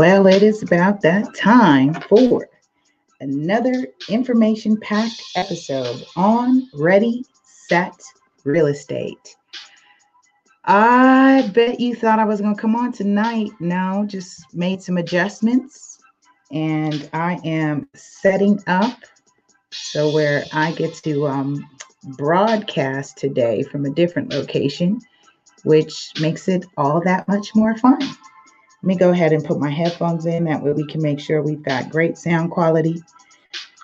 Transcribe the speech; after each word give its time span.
Well, 0.00 0.26
it 0.28 0.42
is 0.42 0.62
about 0.62 1.02
that 1.02 1.34
time 1.34 1.92
for 1.92 2.48
another 3.20 3.86
information 4.08 4.80
packed 4.80 5.20
episode 5.36 6.06
on 6.16 6.70
Ready, 6.72 7.26
Set, 7.68 7.92
Real 8.44 8.64
Estate. 8.64 9.36
I 10.64 11.50
bet 11.52 11.80
you 11.80 11.94
thought 11.94 12.18
I 12.18 12.24
was 12.24 12.40
going 12.40 12.56
to 12.56 12.60
come 12.60 12.76
on 12.76 12.92
tonight. 12.92 13.50
No, 13.60 14.06
just 14.08 14.54
made 14.54 14.82
some 14.82 14.96
adjustments 14.96 15.98
and 16.50 17.10
I 17.12 17.38
am 17.44 17.86
setting 17.94 18.58
up 18.66 19.00
so 19.70 20.14
where 20.14 20.44
I 20.54 20.72
get 20.72 20.94
to 21.04 21.26
um, 21.26 21.68
broadcast 22.16 23.18
today 23.18 23.64
from 23.64 23.84
a 23.84 23.90
different 23.90 24.30
location, 24.32 25.02
which 25.64 26.10
makes 26.22 26.48
it 26.48 26.64
all 26.78 27.02
that 27.02 27.28
much 27.28 27.54
more 27.54 27.76
fun. 27.76 27.98
Let 28.82 28.86
me 28.86 28.96
go 28.96 29.10
ahead 29.10 29.32
and 29.34 29.44
put 29.44 29.60
my 29.60 29.68
headphones 29.68 30.24
in. 30.24 30.44
That 30.44 30.62
way 30.62 30.72
we 30.72 30.86
can 30.86 31.02
make 31.02 31.20
sure 31.20 31.42
we've 31.42 31.62
got 31.62 31.90
great 31.90 32.16
sound 32.16 32.50
quality. 32.50 33.02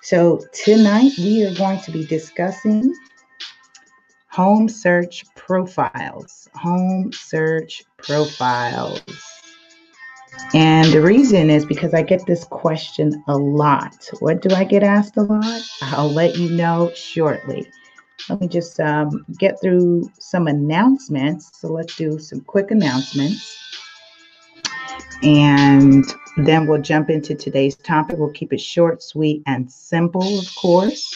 So 0.01 0.41
tonight 0.53 1.11
we 1.19 1.45
are 1.45 1.53
going 1.53 1.79
to 1.81 1.91
be 1.91 2.03
discussing 2.03 2.95
home 4.29 4.67
search 4.67 5.23
profiles. 5.35 6.47
Home 6.55 7.11
search 7.13 7.83
profiles. 7.97 9.03
And 10.55 10.91
the 10.91 11.01
reason 11.01 11.51
is 11.51 11.63
because 11.63 11.93
I 11.93 12.01
get 12.01 12.25
this 12.25 12.43
question 12.45 13.23
a 13.27 13.37
lot. 13.37 14.09
What 14.19 14.41
do 14.41 14.55
I 14.55 14.63
get 14.63 14.81
asked 14.81 15.17
a 15.17 15.23
lot? 15.23 15.61
I'll 15.83 16.11
let 16.11 16.37
you 16.37 16.49
know 16.49 16.91
shortly. 16.95 17.69
Let 18.29 18.41
me 18.41 18.47
just 18.47 18.79
um, 18.79 19.25
get 19.37 19.61
through 19.61 20.11
some 20.19 20.47
announcements. 20.47 21.51
So 21.59 21.67
let's 21.67 21.95
do 21.95 22.17
some 22.17 22.41
quick 22.41 22.71
announcements. 22.71 23.55
And 25.23 26.05
then 26.37 26.67
we'll 26.67 26.81
jump 26.81 27.09
into 27.09 27.33
today's 27.35 27.75
topic. 27.75 28.17
We'll 28.19 28.31
keep 28.31 28.53
it 28.53 28.61
short, 28.61 29.01
sweet, 29.01 29.41
and 29.47 29.71
simple, 29.71 30.39
of 30.39 30.55
course. 30.55 31.15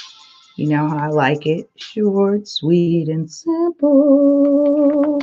You 0.56 0.67
know 0.69 0.89
how 0.89 0.97
I 0.97 1.07
like 1.07 1.45
it 1.45 1.69
short, 1.75 2.47
sweet, 2.47 3.09
and 3.09 3.29
simple. 3.31 5.22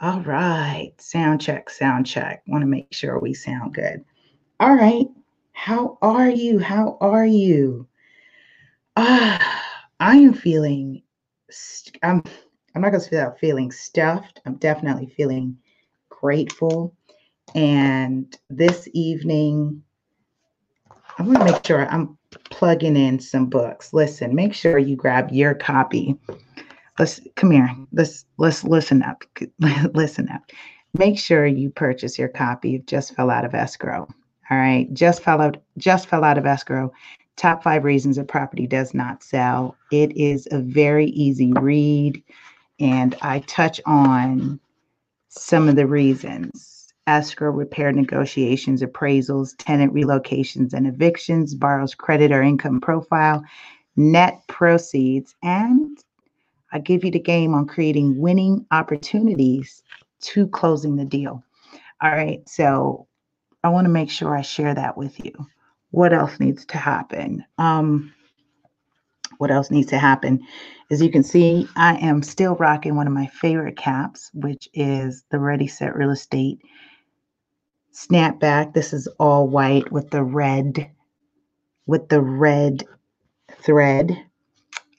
All 0.00 0.20
right. 0.20 0.92
Sound 0.98 1.40
check, 1.40 1.70
sound 1.70 2.06
check. 2.06 2.42
Want 2.46 2.62
to 2.62 2.66
make 2.66 2.92
sure 2.92 3.18
we 3.20 3.32
sound 3.34 3.74
good. 3.74 4.04
All 4.60 4.74
right. 4.74 5.06
How 5.52 5.98
are 6.02 6.28
you? 6.28 6.58
How 6.58 6.98
are 7.00 7.26
you? 7.26 7.86
Ah, 8.96 9.64
I 10.00 10.16
am 10.16 10.34
feeling, 10.34 11.02
st- 11.50 11.98
I'm, 12.02 12.22
I'm 12.74 12.82
not 12.82 12.90
going 12.90 13.00
to 13.00 13.08
say 13.08 13.20
I'm 13.20 13.36
feeling 13.36 13.70
stuffed. 13.70 14.40
I'm 14.44 14.56
definitely 14.56 15.12
feeling 15.16 15.56
grateful 16.10 16.94
and 17.54 18.36
this 18.50 18.88
evening, 18.92 19.82
I 21.18 21.22
want 21.22 21.38
to 21.38 21.44
make 21.44 21.66
sure 21.66 21.86
I'm 21.88 22.16
plugging 22.50 22.96
in 22.96 23.18
some 23.18 23.46
books. 23.46 23.92
Listen, 23.92 24.34
make 24.34 24.54
sure 24.54 24.78
you 24.78 24.96
grab 24.96 25.30
your 25.32 25.54
copy. 25.54 26.16
Let's 26.98 27.20
come 27.36 27.50
here. 27.50 27.70
Let's 27.92 28.24
let's 28.36 28.64
listen 28.64 29.02
up. 29.02 29.24
listen 29.94 30.28
up. 30.28 30.42
Make 30.94 31.18
sure 31.18 31.46
you 31.46 31.70
purchase 31.70 32.18
your 32.18 32.28
copy 32.28 32.76
of 32.76 32.86
Just 32.86 33.14
Fell 33.14 33.30
Out 33.30 33.44
of 33.44 33.54
Escrow. 33.54 34.08
All 34.50 34.56
right. 34.56 34.92
Just 34.94 35.22
fell 35.22 35.40
out, 35.40 35.58
just 35.76 36.08
fell 36.08 36.24
out 36.24 36.38
of 36.38 36.46
escrow. 36.46 36.90
Top 37.36 37.62
five 37.62 37.84
reasons 37.84 38.18
a 38.18 38.24
property 38.24 38.66
does 38.66 38.94
not 38.94 39.22
sell. 39.22 39.76
It 39.92 40.16
is 40.16 40.48
a 40.50 40.60
very 40.60 41.06
easy 41.10 41.52
read, 41.52 42.22
and 42.80 43.14
I 43.22 43.40
touch 43.40 43.80
on 43.86 44.58
some 45.28 45.68
of 45.68 45.76
the 45.76 45.86
reasons 45.86 46.77
escrow 47.08 47.50
repair 47.50 47.90
negotiations, 47.90 48.82
appraisals, 48.82 49.54
tenant 49.58 49.92
relocations 49.94 50.74
and 50.74 50.86
evictions, 50.86 51.54
borrows 51.54 51.94
credit 51.94 52.30
or 52.30 52.42
income 52.42 52.80
profile, 52.80 53.42
net 53.96 54.42
proceeds, 54.46 55.34
and 55.42 55.98
I 56.70 56.78
give 56.78 57.04
you 57.04 57.10
the 57.10 57.18
game 57.18 57.54
on 57.54 57.66
creating 57.66 58.20
winning 58.20 58.66
opportunities 58.70 59.82
to 60.20 60.46
closing 60.48 60.96
the 60.96 61.04
deal. 61.06 61.42
All 62.02 62.10
right, 62.10 62.46
so 62.46 63.08
I 63.64 63.70
want 63.70 63.86
to 63.86 63.90
make 63.90 64.10
sure 64.10 64.36
I 64.36 64.42
share 64.42 64.74
that 64.74 64.96
with 64.96 65.24
you. 65.24 65.32
What 65.90 66.12
else 66.12 66.38
needs 66.38 66.66
to 66.66 66.76
happen? 66.76 67.42
Um, 67.56 68.12
what 69.38 69.50
else 69.50 69.70
needs 69.70 69.88
to 69.88 69.98
happen? 69.98 70.40
As 70.90 71.00
you 71.00 71.10
can 71.10 71.22
see, 71.22 71.66
I 71.74 71.96
am 71.96 72.22
still 72.22 72.56
rocking 72.56 72.96
one 72.96 73.06
of 73.06 73.12
my 73.14 73.26
favorite 73.28 73.76
caps, 73.78 74.30
which 74.34 74.68
is 74.74 75.24
the 75.30 75.38
Ready 75.38 75.66
Set 75.66 75.96
Real 75.96 76.10
Estate 76.10 76.60
snapback. 77.98 78.74
This 78.74 78.92
is 78.92 79.08
all 79.18 79.48
white 79.48 79.90
with 79.90 80.10
the 80.10 80.22
red, 80.22 80.88
with 81.86 82.08
the 82.08 82.20
red 82.20 82.84
thread. 83.60 84.16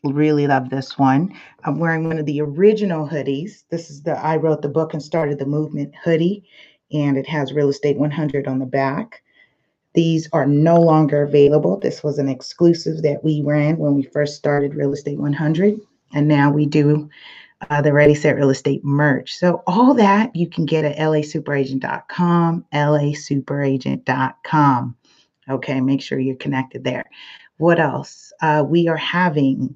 Really 0.04 0.48
love 0.48 0.70
this 0.70 0.98
one. 0.98 1.34
I'm 1.64 1.80
wearing 1.80 2.08
one 2.08 2.18
of 2.18 2.26
the 2.26 2.42
original 2.42 3.08
hoodies. 3.08 3.64
This 3.70 3.90
is 3.90 4.04
the 4.04 4.18
I 4.18 4.36
wrote 4.36 4.62
the 4.62 4.70
book 4.70 4.94
and 4.94 5.02
started 5.02 5.40
the 5.40 5.46
movement 5.46 5.94
hoodie, 6.04 6.44
and 6.92 7.18
it 7.18 7.28
has 7.28 7.54
Real 7.54 7.70
Estate 7.70 7.98
100 7.98 8.48
on 8.48 8.60
the 8.60 8.66
back. 8.66 9.22
These 9.94 10.30
are 10.34 10.46
no 10.46 10.80
longer 10.80 11.24
available. 11.24 11.80
This 11.80 12.04
was 12.04 12.20
an 12.20 12.30
exclusive 12.30 13.02
that 13.04 13.24
we 13.24 13.42
ran 13.42 13.78
when 13.78 13.96
we 13.96 14.04
first 14.04 14.36
started 14.36 14.76
Real 14.76 14.94
Estate 14.94 15.20
100, 15.20 15.80
and 16.14 16.28
now 16.28 16.52
we 16.52 16.66
do 16.66 17.10
uh, 17.70 17.82
the 17.82 17.94
Ready 17.94 18.16
Set 18.16 18.36
Real 18.36 18.50
Estate 18.50 18.84
merch. 18.84 19.36
So 19.36 19.64
all 19.68 19.94
that 19.96 20.36
you 20.36 20.50
can 20.50 20.66
get 20.66 20.86
at 20.86 20.98
lasuperagent.com, 20.98 22.66
lasuperagent.com. 22.74 24.96
Okay, 25.50 25.82
make 25.82 26.02
sure 26.02 26.20
you're 26.20 26.36
connected 26.36 26.84
there. 26.84 27.10
What 27.58 27.80
else? 27.80 28.32
Uh, 28.42 28.64
we 28.68 28.88
are 28.88 28.98
having 28.98 29.76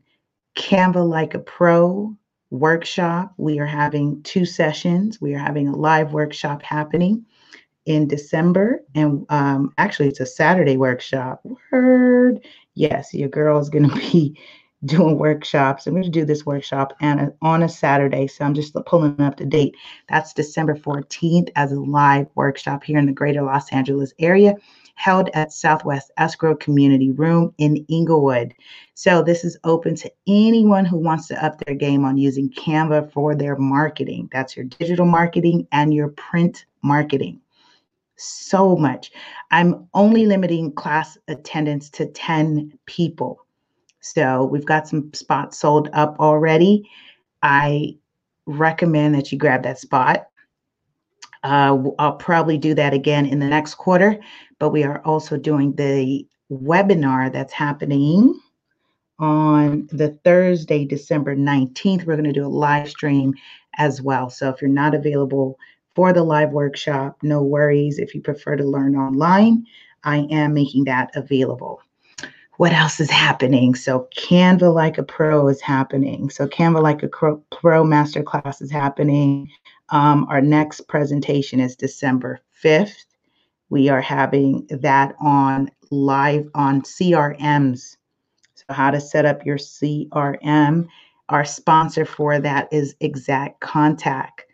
Canva 0.55 1.07
Like 1.07 1.33
a 1.33 1.39
Pro 1.39 2.15
workshop. 2.51 3.33
We 3.37 3.59
are 3.59 3.65
having 3.65 4.21
two 4.23 4.45
sessions. 4.45 5.19
We 5.19 5.33
are 5.33 5.39
having 5.39 5.67
a 5.67 5.75
live 5.75 6.13
workshop 6.13 6.61
happening 6.61 7.25
in 7.85 8.07
December. 8.07 8.81
And 8.95 9.25
um, 9.29 9.73
actually, 9.77 10.07
it's 10.07 10.19
a 10.19 10.25
Saturday 10.25 10.77
workshop. 10.77 11.45
Word. 11.71 12.39
Yes, 12.75 13.13
your 13.13 13.29
girl 13.29 13.59
is 13.59 13.69
going 13.69 13.89
to 13.89 13.95
be 13.95 14.37
doing 14.85 15.17
workshops. 15.17 15.87
I'm 15.87 15.93
going 15.93 16.03
to 16.03 16.09
do 16.09 16.25
this 16.25 16.45
workshop 16.45 16.93
and 16.99 17.19
uh, 17.19 17.29
on 17.41 17.63
a 17.63 17.69
Saturday. 17.69 18.27
So 18.27 18.43
I'm 18.43 18.53
just 18.53 18.75
pulling 18.85 19.19
up 19.21 19.37
the 19.37 19.45
date. 19.45 19.75
That's 20.09 20.33
December 20.33 20.75
14th 20.75 21.49
as 21.55 21.71
a 21.71 21.79
live 21.79 22.27
workshop 22.35 22.83
here 22.83 22.97
in 22.97 23.05
the 23.05 23.11
greater 23.11 23.41
Los 23.41 23.71
Angeles 23.71 24.13
area, 24.19 24.55
held 24.95 25.29
at 25.33 25.53
Southwest 25.53 26.11
Escrow 26.17 26.55
Community 26.55 27.11
Room 27.11 27.53
in 27.57 27.85
Inglewood. 27.87 28.53
So 28.93 29.23
this 29.23 29.43
is 29.43 29.57
open 29.63 29.95
to 29.95 30.11
anyone 30.27 30.85
who 30.85 30.97
wants 30.97 31.27
to 31.27 31.43
up 31.43 31.63
their 31.65 31.75
game 31.75 32.05
on 32.05 32.17
using 32.17 32.49
Canva 32.49 33.11
for 33.11 33.35
their 33.35 33.55
marketing. 33.57 34.29
That's 34.31 34.55
your 34.55 34.65
digital 34.65 35.05
marketing 35.05 35.67
and 35.71 35.93
your 35.93 36.09
print 36.09 36.65
marketing 36.81 37.39
so 38.15 38.75
much. 38.75 39.11
I'm 39.51 39.87
only 39.93 40.25
limiting 40.25 40.71
class 40.73 41.17
attendance 41.27 41.89
to 41.91 42.05
10 42.05 42.77
people. 42.85 43.42
So 44.03 44.43
we've 44.43 44.65
got 44.65 44.85
some 44.85 45.13
spots 45.13 45.57
sold 45.57 45.89
up 45.93 46.17
already. 46.19 46.89
I 47.41 47.95
recommend 48.45 49.15
that 49.15 49.31
you 49.31 49.37
grab 49.37 49.63
that 49.63 49.79
spot. 49.79 50.27
Uh, 51.41 51.77
I'll 51.97 52.17
probably 52.17 52.57
do 52.57 52.73
that 52.73 52.93
again 52.93 53.25
in 53.25 53.39
the 53.39 53.47
next 53.47 53.75
quarter, 53.75 54.19
but 54.59 54.69
we 54.69 54.83
are 54.83 55.01
also 55.05 55.37
doing 55.37 55.73
the 55.75 56.27
webinar 56.51 57.31
that's 57.31 57.53
happening 57.53 58.37
on 59.19 59.87
the 59.93 60.09
Thursday, 60.25 60.83
December 60.83 61.33
19th. 61.33 62.05
We're 62.05 62.17
going 62.17 62.25
to 62.25 62.33
do 62.33 62.45
a 62.45 62.47
live 62.47 62.89
stream 62.89 63.33
as 63.77 64.01
well. 64.01 64.29
So 64.29 64.49
if 64.49 64.61
you're 64.61 64.69
not 64.69 64.93
available 64.93 65.57
for 65.95 66.11
the 66.11 66.23
live 66.23 66.51
workshop, 66.51 67.19
no 67.23 67.41
worries. 67.41 67.99
If 67.99 68.13
you 68.13 68.21
prefer 68.21 68.57
to 68.57 68.65
learn 68.65 68.97
online, 68.97 69.65
I 70.03 70.27
am 70.29 70.53
making 70.53 70.83
that 70.85 71.15
available 71.15 71.81
what 72.57 72.71
else 72.71 72.99
is 72.99 73.09
happening? 73.09 73.75
So 73.75 74.07
Canva 74.15 74.73
Like 74.73 74.97
a 74.97 75.03
Pro 75.03 75.47
is 75.47 75.61
happening. 75.61 76.29
So 76.29 76.47
Canva 76.47 76.81
Like 76.81 77.03
a 77.03 77.07
Pro 77.07 77.83
Masterclass 77.83 78.61
is 78.61 78.71
happening. 78.71 79.49
Um, 79.89 80.25
our 80.29 80.41
next 80.41 80.87
presentation 80.87 81.59
is 81.59 81.75
December 81.75 82.39
5th. 82.63 83.05
We 83.69 83.89
are 83.89 84.01
having 84.01 84.67
that 84.69 85.15
on 85.19 85.69
live 85.89 86.47
on 86.53 86.81
CRMs. 86.83 87.97
So 88.55 88.65
how 88.69 88.91
to 88.91 89.01
set 89.01 89.25
up 89.25 89.45
your 89.45 89.57
CRM. 89.57 90.87
Our 91.29 91.45
sponsor 91.45 92.05
for 92.05 92.39
that 92.39 92.71
is 92.71 92.95
Exact 92.99 93.61
Contact. 93.61 94.45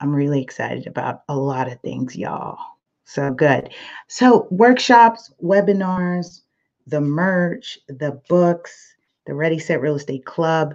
I'm 0.00 0.14
really 0.14 0.42
excited 0.42 0.86
about 0.86 1.22
a 1.28 1.36
lot 1.36 1.70
of 1.70 1.80
things, 1.80 2.14
y'all. 2.16 2.58
So 3.04 3.32
good. 3.32 3.70
So 4.08 4.48
workshops, 4.50 5.32
webinars, 5.42 6.42
the 6.86 7.00
merch, 7.00 7.78
the 7.88 8.20
books, 8.28 8.94
the 9.26 9.34
Ready 9.34 9.58
Set 9.58 9.80
Real 9.80 9.96
Estate 9.96 10.24
Club, 10.24 10.74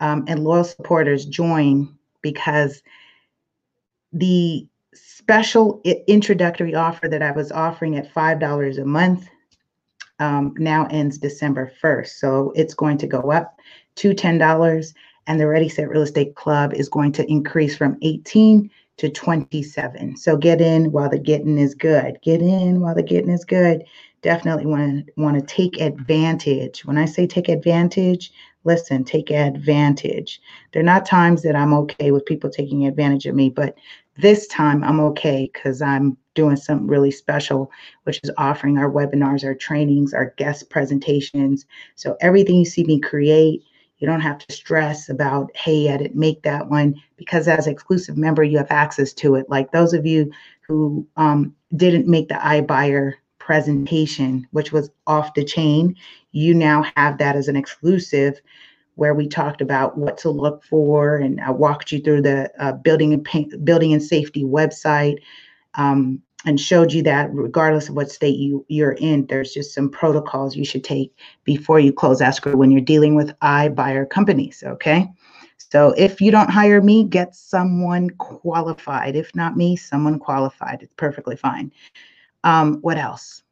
um, 0.00 0.24
and 0.28 0.44
loyal 0.44 0.64
supporters 0.64 1.24
join 1.24 1.96
because 2.22 2.82
the 4.12 4.66
special 4.92 5.80
introductory 5.84 6.74
offer 6.74 7.08
that 7.08 7.22
I 7.22 7.30
was 7.30 7.52
offering 7.52 7.96
at 7.96 8.12
$5 8.12 8.78
a 8.78 8.84
month 8.84 9.28
um, 10.18 10.54
now 10.58 10.86
ends 10.90 11.18
December 11.18 11.72
1st. 11.82 12.08
So 12.08 12.52
it's 12.56 12.74
going 12.74 12.98
to 12.98 13.06
go 13.06 13.30
up 13.30 13.58
to 13.96 14.14
$10 14.14 14.94
and 15.26 15.38
the 15.38 15.46
Ready 15.46 15.68
Set 15.68 15.88
Real 15.88 16.02
Estate 16.02 16.34
Club 16.34 16.74
is 16.74 16.88
going 16.88 17.12
to 17.12 17.30
increase 17.30 17.76
from 17.76 17.96
18 18.02 18.70
to 18.96 19.08
27. 19.08 20.16
So 20.16 20.36
get 20.36 20.60
in 20.60 20.92
while 20.92 21.08
the 21.08 21.18
getting 21.18 21.58
is 21.58 21.74
good. 21.74 22.18
Get 22.22 22.42
in 22.42 22.80
while 22.80 22.94
the 22.94 23.02
getting 23.02 23.30
is 23.30 23.44
good. 23.44 23.84
Definitely 24.22 24.66
want 24.66 25.06
to 25.06 25.12
want 25.16 25.38
to 25.38 25.54
take 25.54 25.80
advantage. 25.80 26.84
When 26.84 26.98
I 26.98 27.06
say 27.06 27.26
take 27.26 27.48
advantage, 27.48 28.32
listen, 28.64 29.02
take 29.02 29.30
advantage. 29.30 30.40
There 30.72 30.80
are 30.80 30.84
not 30.84 31.06
times 31.06 31.42
that 31.42 31.56
I'm 31.56 31.72
okay 31.74 32.10
with 32.10 32.26
people 32.26 32.50
taking 32.50 32.86
advantage 32.86 33.26
of 33.26 33.34
me, 33.34 33.48
but 33.48 33.76
this 34.18 34.46
time 34.48 34.84
I'm 34.84 35.00
okay 35.00 35.50
because 35.52 35.80
I'm 35.80 36.18
doing 36.34 36.56
something 36.56 36.86
really 36.86 37.10
special, 37.10 37.70
which 38.02 38.20
is 38.22 38.30
offering 38.36 38.76
our 38.76 38.90
webinars, 38.90 39.44
our 39.44 39.54
trainings, 39.54 40.12
our 40.12 40.34
guest 40.36 40.68
presentations. 40.68 41.64
So 41.94 42.16
everything 42.20 42.56
you 42.56 42.66
see 42.66 42.84
me 42.84 43.00
create, 43.00 43.62
you 43.98 44.06
don't 44.06 44.20
have 44.20 44.38
to 44.38 44.52
stress 44.52 45.08
about, 45.08 45.54
hey, 45.56 45.92
I 45.92 45.96
didn't 45.96 46.16
make 46.16 46.42
that 46.42 46.68
one, 46.68 47.00
because 47.16 47.48
as 47.48 47.66
exclusive 47.66 48.18
member, 48.18 48.42
you 48.42 48.58
have 48.58 48.70
access 48.70 49.14
to 49.14 49.36
it. 49.36 49.48
Like 49.48 49.72
those 49.72 49.94
of 49.94 50.04
you 50.04 50.30
who 50.60 51.06
um, 51.16 51.54
didn't 51.74 52.06
make 52.06 52.28
the 52.28 52.34
iBuyer 52.34 53.14
presentation, 53.50 54.46
which 54.52 54.70
was 54.70 54.90
off 55.08 55.34
the 55.34 55.44
chain, 55.44 55.96
you 56.30 56.54
now 56.54 56.84
have 56.94 57.18
that 57.18 57.34
as 57.34 57.48
an 57.48 57.56
exclusive 57.56 58.40
where 58.94 59.12
we 59.12 59.26
talked 59.26 59.60
about 59.60 59.98
what 59.98 60.16
to 60.16 60.30
look 60.30 60.62
for 60.62 61.16
and 61.16 61.40
I 61.40 61.50
walked 61.50 61.90
you 61.90 61.98
through 61.98 62.22
the 62.22 62.48
uh, 62.60 62.74
building 62.74 63.12
and 63.12 63.64
building 63.64 63.92
and 63.92 64.00
safety 64.00 64.44
website 64.44 65.16
um, 65.74 66.22
and 66.46 66.60
showed 66.60 66.92
you 66.92 67.02
that 67.02 67.28
regardless 67.32 67.88
of 67.88 67.96
what 67.96 68.12
state 68.12 68.38
you 68.38 68.64
you're 68.68 68.92
in, 68.92 69.26
there's 69.26 69.52
just 69.52 69.74
some 69.74 69.90
protocols 69.90 70.54
you 70.54 70.64
should 70.64 70.84
take 70.84 71.12
before 71.42 71.80
you 71.80 71.92
close 71.92 72.20
escrow 72.20 72.54
when 72.54 72.70
you're 72.70 72.80
dealing 72.80 73.16
with 73.16 73.36
iBuyer 73.40 74.08
companies. 74.08 74.62
Okay. 74.64 75.08
So 75.58 75.92
if 75.96 76.20
you 76.20 76.30
don't 76.30 76.50
hire 76.50 76.80
me, 76.80 77.02
get 77.02 77.34
someone 77.34 78.10
qualified. 78.10 79.16
If 79.16 79.34
not 79.34 79.56
me, 79.56 79.74
someone 79.74 80.20
qualified. 80.20 80.82
It's 80.82 80.94
perfectly 80.96 81.34
fine. 81.34 81.72
Um, 82.44 82.78
what 82.80 82.98
else? 82.98 83.42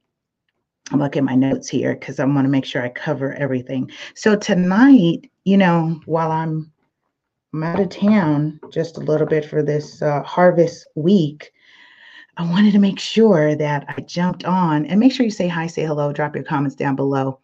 I'm 0.90 1.00
looking 1.00 1.20
at 1.20 1.26
my 1.26 1.34
notes 1.34 1.68
here 1.68 1.94
because 1.94 2.18
I 2.18 2.24
want 2.24 2.44
to 2.46 2.50
make 2.50 2.64
sure 2.64 2.82
I 2.82 2.88
cover 2.88 3.34
everything. 3.34 3.90
So 4.14 4.36
tonight, 4.36 5.30
you 5.44 5.56
know, 5.56 6.00
while 6.06 6.32
I'm, 6.32 6.72
I'm 7.52 7.62
out 7.62 7.80
of 7.80 7.90
town 7.90 8.58
just 8.70 8.96
a 8.96 9.00
little 9.00 9.26
bit 9.26 9.44
for 9.44 9.62
this 9.62 10.00
uh, 10.00 10.22
harvest 10.22 10.86
week, 10.94 11.52
I 12.38 12.44
wanted 12.48 12.72
to 12.72 12.78
make 12.78 13.00
sure 13.00 13.54
that 13.56 13.84
I 13.88 14.00
jumped 14.02 14.44
on 14.44 14.86
and 14.86 15.00
make 15.00 15.12
sure 15.12 15.24
you 15.24 15.30
say 15.30 15.48
hi, 15.48 15.66
say 15.66 15.84
hello, 15.84 16.12
drop 16.12 16.34
your 16.34 16.44
comments 16.44 16.76
down 16.76 16.96
below 16.96 17.40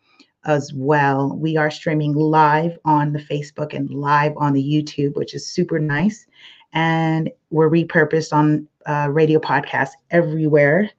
as 0.47 0.73
well. 0.73 1.37
We 1.37 1.57
are 1.57 1.71
streaming 1.71 2.15
live 2.15 2.79
on 2.85 3.13
the 3.13 3.19
Facebook 3.19 3.75
and 3.75 3.91
live 3.91 4.33
on 4.37 4.53
the 4.53 4.63
YouTube, 4.63 5.17
which 5.17 5.35
is 5.35 5.47
super 5.47 5.79
nice. 5.79 6.27
And 6.73 7.31
we're 7.51 7.71
repurposed 7.71 8.33
on 8.33 8.69
uh, 8.87 9.09
radio 9.11 9.41
podcasts 9.41 9.93
everywhere 10.11 10.91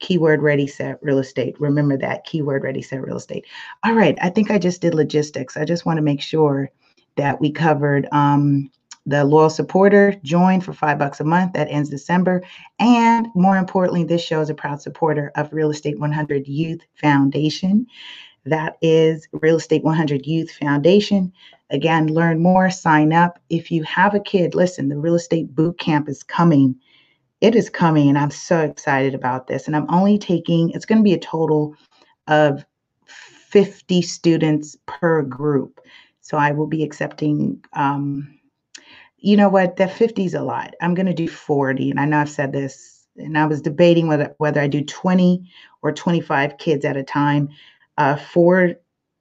keyword 0.00 0.42
ready 0.42 0.66
set 0.66 0.98
real 1.02 1.18
estate. 1.18 1.54
Remember 1.60 1.96
that 1.98 2.24
keyword 2.24 2.64
ready 2.64 2.82
set 2.82 3.02
real 3.02 3.16
estate. 3.18 3.46
All 3.84 3.94
right 3.94 4.18
i 4.20 4.28
think 4.28 4.50
i 4.50 4.58
just 4.58 4.80
did 4.82 4.94
logistics. 4.94 5.56
I 5.56 5.64
just 5.64 5.86
want 5.86 5.98
to 5.98 6.02
make 6.02 6.20
sure 6.20 6.70
that 7.16 7.40
we 7.40 7.50
covered 7.50 8.08
um, 8.12 8.70
the 9.06 9.24
loyal 9.24 9.50
supporter. 9.50 10.14
Join 10.22 10.60
for 10.60 10.72
five 10.72 10.98
bucks 10.98 11.20
a 11.20 11.24
month. 11.24 11.52
That 11.52 11.68
ends 11.70 11.90
december. 11.90 12.42
And 12.78 13.28
more 13.34 13.56
importantly 13.56 14.04
this 14.04 14.22
show 14.22 14.40
is 14.40 14.50
a 14.50 14.54
proud 14.54 14.80
supporter 14.82 15.32
of 15.36 15.52
real 15.52 15.70
estate 15.70 15.98
100 15.98 16.46
youth 16.46 16.80
foundation. 16.94 17.86
That 18.46 18.76
is 18.80 19.28
real 19.32 19.56
estate 19.56 19.84
100 19.84 20.26
youth 20.26 20.50
foundation. 20.50 21.32
Again 21.70 22.08
learn 22.08 22.42
more 22.42 22.70
sign 22.70 23.12
up. 23.12 23.38
If 23.50 23.70
you 23.70 23.82
have 23.84 24.14
a 24.14 24.20
kid 24.20 24.54
listen 24.54 24.88
the 24.88 24.98
real 24.98 25.14
estate 25.14 25.54
boot 25.54 25.78
camp 25.78 26.08
is 26.08 26.22
coming 26.22 26.76
it 27.40 27.54
is 27.54 27.70
coming 27.70 28.08
and 28.08 28.18
I'm 28.18 28.30
so 28.30 28.60
excited 28.60 29.14
about 29.14 29.46
this. 29.46 29.66
And 29.66 29.74
I'm 29.74 29.92
only 29.92 30.18
taking, 30.18 30.70
it's 30.70 30.84
going 30.84 30.98
to 30.98 31.04
be 31.04 31.14
a 31.14 31.18
total 31.18 31.74
of 32.26 32.64
50 33.06 34.02
students 34.02 34.76
per 34.86 35.22
group. 35.22 35.80
So 36.20 36.36
I 36.36 36.52
will 36.52 36.66
be 36.66 36.82
accepting, 36.82 37.62
um, 37.72 38.38
you 39.18 39.36
know 39.36 39.48
what, 39.48 39.76
that 39.76 39.92
50 39.92 40.24
is 40.24 40.34
a 40.34 40.42
lot. 40.42 40.74
I'm 40.80 40.94
going 40.94 41.06
to 41.06 41.14
do 41.14 41.28
40. 41.28 41.90
And 41.90 41.98
I 41.98 42.04
know 42.04 42.18
I've 42.18 42.30
said 42.30 42.52
this, 42.52 43.06
and 43.16 43.36
I 43.36 43.46
was 43.46 43.60
debating 43.60 44.06
whether, 44.06 44.34
whether 44.38 44.60
I 44.60 44.66
do 44.66 44.82
20 44.84 45.50
or 45.82 45.92
25 45.92 46.58
kids 46.58 46.84
at 46.84 46.96
a 46.96 47.02
time 47.02 47.48
uh, 47.98 48.16
for 48.16 48.74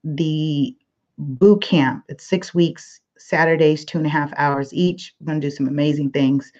the 0.03 0.75
boot 1.17 1.61
camp. 1.61 2.03
It's 2.07 2.25
six 2.25 2.53
weeks, 2.53 3.01
Saturdays, 3.17 3.83
two 3.83 3.97
and 3.97 4.07
a 4.07 4.11
half 4.11 4.31
hours 4.37 4.73
each. 4.73 5.15
I'm 5.19 5.25
going 5.25 5.41
to 5.41 5.47
do 5.47 5.51
some 5.51 5.67
amazing 5.67 6.11
things. 6.11 6.51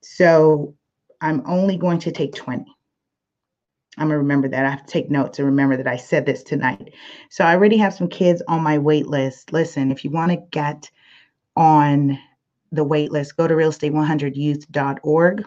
So 0.00 0.74
I'm 1.20 1.42
only 1.46 1.76
going 1.76 1.98
to 2.00 2.12
take 2.12 2.34
20. 2.34 2.64
I'm 3.96 4.06
going 4.06 4.14
to 4.14 4.18
remember 4.18 4.48
that. 4.48 4.64
I 4.64 4.70
have 4.70 4.86
to 4.86 4.92
take 4.92 5.10
notes 5.10 5.38
and 5.38 5.46
remember 5.46 5.76
that 5.76 5.88
I 5.88 5.96
said 5.96 6.24
this 6.24 6.42
tonight. 6.42 6.94
So 7.30 7.44
I 7.44 7.54
already 7.54 7.76
have 7.78 7.94
some 7.94 8.08
kids 8.08 8.42
on 8.46 8.62
my 8.62 8.78
wait 8.78 9.08
list. 9.08 9.52
Listen, 9.52 9.90
if 9.90 10.04
you 10.04 10.10
want 10.10 10.30
to 10.30 10.38
get 10.50 10.88
on 11.56 12.18
the 12.70 12.84
wait 12.84 13.10
list, 13.10 13.36
go 13.36 13.48
to 13.48 13.54
realestate100youth.org. 13.54 15.44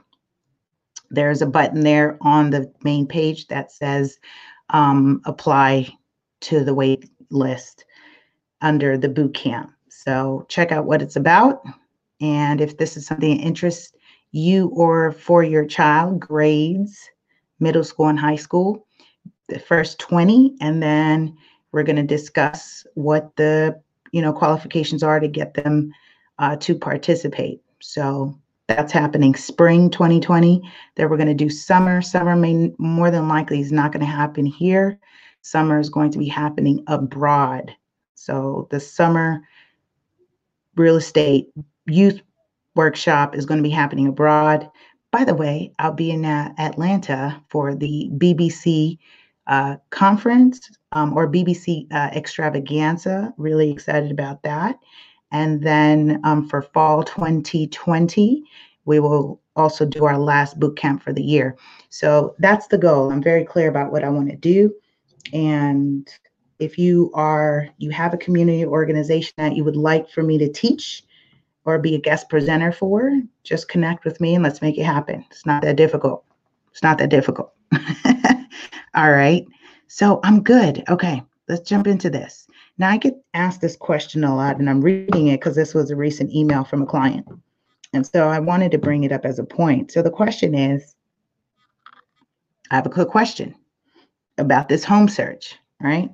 There's 1.09 1.41
a 1.41 1.45
button 1.45 1.81
there 1.81 2.17
on 2.21 2.49
the 2.49 2.71
main 2.83 3.07
page 3.07 3.47
that 3.47 3.71
says 3.71 4.17
um, 4.69 5.21
apply 5.25 5.89
to 6.41 6.63
the 6.63 6.73
wait 6.73 7.09
list 7.29 7.85
under 8.61 8.97
the 8.97 9.09
boot 9.09 9.33
camp. 9.33 9.71
So 9.89 10.45
check 10.49 10.71
out 10.71 10.85
what 10.85 11.01
it's 11.01 11.15
about. 11.15 11.63
And 12.19 12.61
if 12.61 12.77
this 12.77 12.97
is 12.97 13.05
something 13.05 13.37
that 13.37 13.43
interests 13.43 13.93
you 14.31 14.67
or 14.69 15.11
for 15.11 15.43
your 15.43 15.65
child 15.65 16.19
grades, 16.19 17.09
middle 17.59 17.83
school 17.83 18.07
and 18.07 18.19
high 18.19 18.35
school, 18.35 18.85
the 19.49 19.59
first 19.59 19.99
20, 19.99 20.55
and 20.61 20.81
then 20.81 21.35
we're 21.71 21.83
going 21.83 21.95
to 21.97 22.03
discuss 22.03 22.85
what 22.95 23.35
the 23.35 23.79
you 24.11 24.21
know 24.21 24.33
qualifications 24.33 25.03
are 25.03 25.19
to 25.19 25.27
get 25.27 25.53
them 25.53 25.93
uh, 26.39 26.55
to 26.57 26.75
participate. 26.75 27.61
So 27.79 28.37
that's 28.67 28.91
happening 28.91 29.35
spring 29.35 29.89
2020. 29.89 30.61
Then 30.95 31.09
we're 31.09 31.17
going 31.17 31.27
to 31.27 31.33
do 31.33 31.49
summer. 31.49 32.01
Summer 32.01 32.35
may 32.35 32.73
more 32.77 33.11
than 33.11 33.27
likely 33.27 33.59
is 33.59 33.71
not 33.71 33.91
going 33.91 34.05
to 34.05 34.11
happen 34.11 34.45
here. 34.45 34.97
Summer 35.41 35.79
is 35.79 35.89
going 35.89 36.11
to 36.11 36.19
be 36.19 36.27
happening 36.27 36.83
abroad. 36.87 37.73
So 38.15 38.67
the 38.69 38.79
summer 38.79 39.41
real 40.75 40.95
estate 40.95 41.49
youth 41.85 42.21
workshop 42.75 43.35
is 43.35 43.45
going 43.45 43.59
to 43.59 43.67
be 43.67 43.69
happening 43.69 44.07
abroad. 44.07 44.69
By 45.11 45.25
the 45.25 45.35
way, 45.35 45.73
I'll 45.79 45.91
be 45.91 46.11
in 46.11 46.25
uh, 46.25 46.53
Atlanta 46.57 47.41
for 47.49 47.75
the 47.75 48.09
BBC 48.13 48.97
uh, 49.47 49.75
conference 49.89 50.69
um, 50.93 51.17
or 51.17 51.29
BBC 51.29 51.91
uh, 51.91 52.09
extravaganza. 52.13 53.33
Really 53.37 53.71
excited 53.71 54.11
about 54.11 54.43
that. 54.43 54.79
And 55.31 55.61
then 55.63 56.21
um, 56.23 56.47
for 56.47 56.61
fall 56.61 57.03
2020, 57.03 58.43
we 58.85 58.99
will 58.99 59.41
also 59.55 59.85
do 59.85 60.05
our 60.05 60.17
last 60.17 60.59
boot 60.59 60.77
camp 60.77 61.03
for 61.03 61.13
the 61.13 61.23
year. 61.23 61.57
So 61.89 62.35
that's 62.39 62.67
the 62.67 62.77
goal. 62.77 63.11
I'm 63.11 63.21
very 63.21 63.43
clear 63.43 63.69
about 63.69 63.91
what 63.91 64.03
I 64.03 64.09
want 64.09 64.29
to 64.29 64.35
do. 64.35 64.73
And 65.33 66.07
if 66.59 66.77
you 66.77 67.11
are, 67.13 67.67
you 67.77 67.89
have 67.91 68.13
a 68.13 68.17
community 68.17 68.65
organization 68.65 69.33
that 69.37 69.55
you 69.55 69.63
would 69.63 69.75
like 69.75 70.09
for 70.09 70.23
me 70.23 70.37
to 70.37 70.51
teach, 70.51 71.03
or 71.65 71.79
be 71.79 71.95
a 71.95 71.99
guest 71.99 72.29
presenter 72.29 72.71
for, 72.71 73.21
just 73.43 73.69
connect 73.69 74.05
with 74.05 74.19
me 74.19 74.35
and 74.35 74.43
let's 74.43 74.61
make 74.61 74.77
it 74.77 74.83
happen. 74.83 75.25
It's 75.29 75.45
not 75.45 75.61
that 75.63 75.75
difficult. 75.75 76.23
It's 76.71 76.83
not 76.83 76.97
that 76.97 77.09
difficult. 77.09 77.53
All 78.95 79.11
right. 79.11 79.45
So 79.87 80.19
I'm 80.23 80.41
good. 80.41 80.83
Okay. 80.89 81.21
Let's 81.47 81.69
jump 81.69 81.87
into 81.87 82.09
this. 82.09 82.47
Now, 82.77 82.89
I 82.89 82.97
get 82.97 83.21
asked 83.33 83.61
this 83.61 83.75
question 83.75 84.23
a 84.23 84.35
lot, 84.35 84.57
and 84.57 84.69
I'm 84.69 84.81
reading 84.81 85.27
it 85.27 85.39
because 85.39 85.55
this 85.55 85.73
was 85.73 85.91
a 85.91 85.95
recent 85.95 86.33
email 86.33 86.63
from 86.63 86.81
a 86.81 86.85
client. 86.85 87.27
And 87.93 88.07
so 88.07 88.29
I 88.29 88.39
wanted 88.39 88.71
to 88.71 88.77
bring 88.77 89.03
it 89.03 89.11
up 89.11 89.25
as 89.25 89.37
a 89.37 89.43
point. 89.43 89.91
So 89.91 90.01
the 90.01 90.09
question 90.09 90.55
is 90.55 90.95
I 92.71 92.75
have 92.75 92.85
a 92.85 92.89
quick 92.89 93.09
question 93.09 93.53
about 94.37 94.69
this 94.69 94.83
home 94.83 95.09
search, 95.09 95.57
right? 95.81 96.09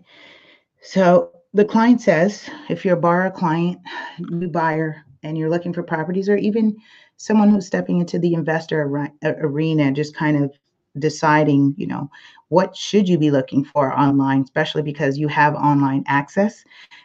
So 0.81 1.31
the 1.53 1.65
client 1.65 2.01
says 2.01 2.49
if 2.69 2.83
you're 2.83 2.97
a 2.97 2.99
borrower 2.99 3.29
client, 3.29 3.79
new 4.19 4.49
buyer, 4.49 5.05
and 5.27 5.37
you're 5.37 5.49
looking 5.49 5.73
for 5.73 5.83
properties, 5.83 6.29
or 6.29 6.37
even 6.37 6.75
someone 7.17 7.49
who's 7.49 7.67
stepping 7.67 7.99
into 7.99 8.17
the 8.17 8.33
investor 8.33 9.09
arena, 9.23 9.91
just 9.91 10.15
kind 10.15 10.43
of 10.43 10.57
deciding, 10.97 11.75
you 11.77 11.85
know, 11.85 12.09
what 12.49 12.75
should 12.75 13.09
you 13.09 13.17
be 13.17 13.29
looking 13.29 13.63
for 13.63 13.93
online, 13.97 14.41
especially 14.41 14.81
because 14.81 15.17
you 15.17 15.27
have 15.27 15.53
online 15.55 16.03
access. 16.07 16.63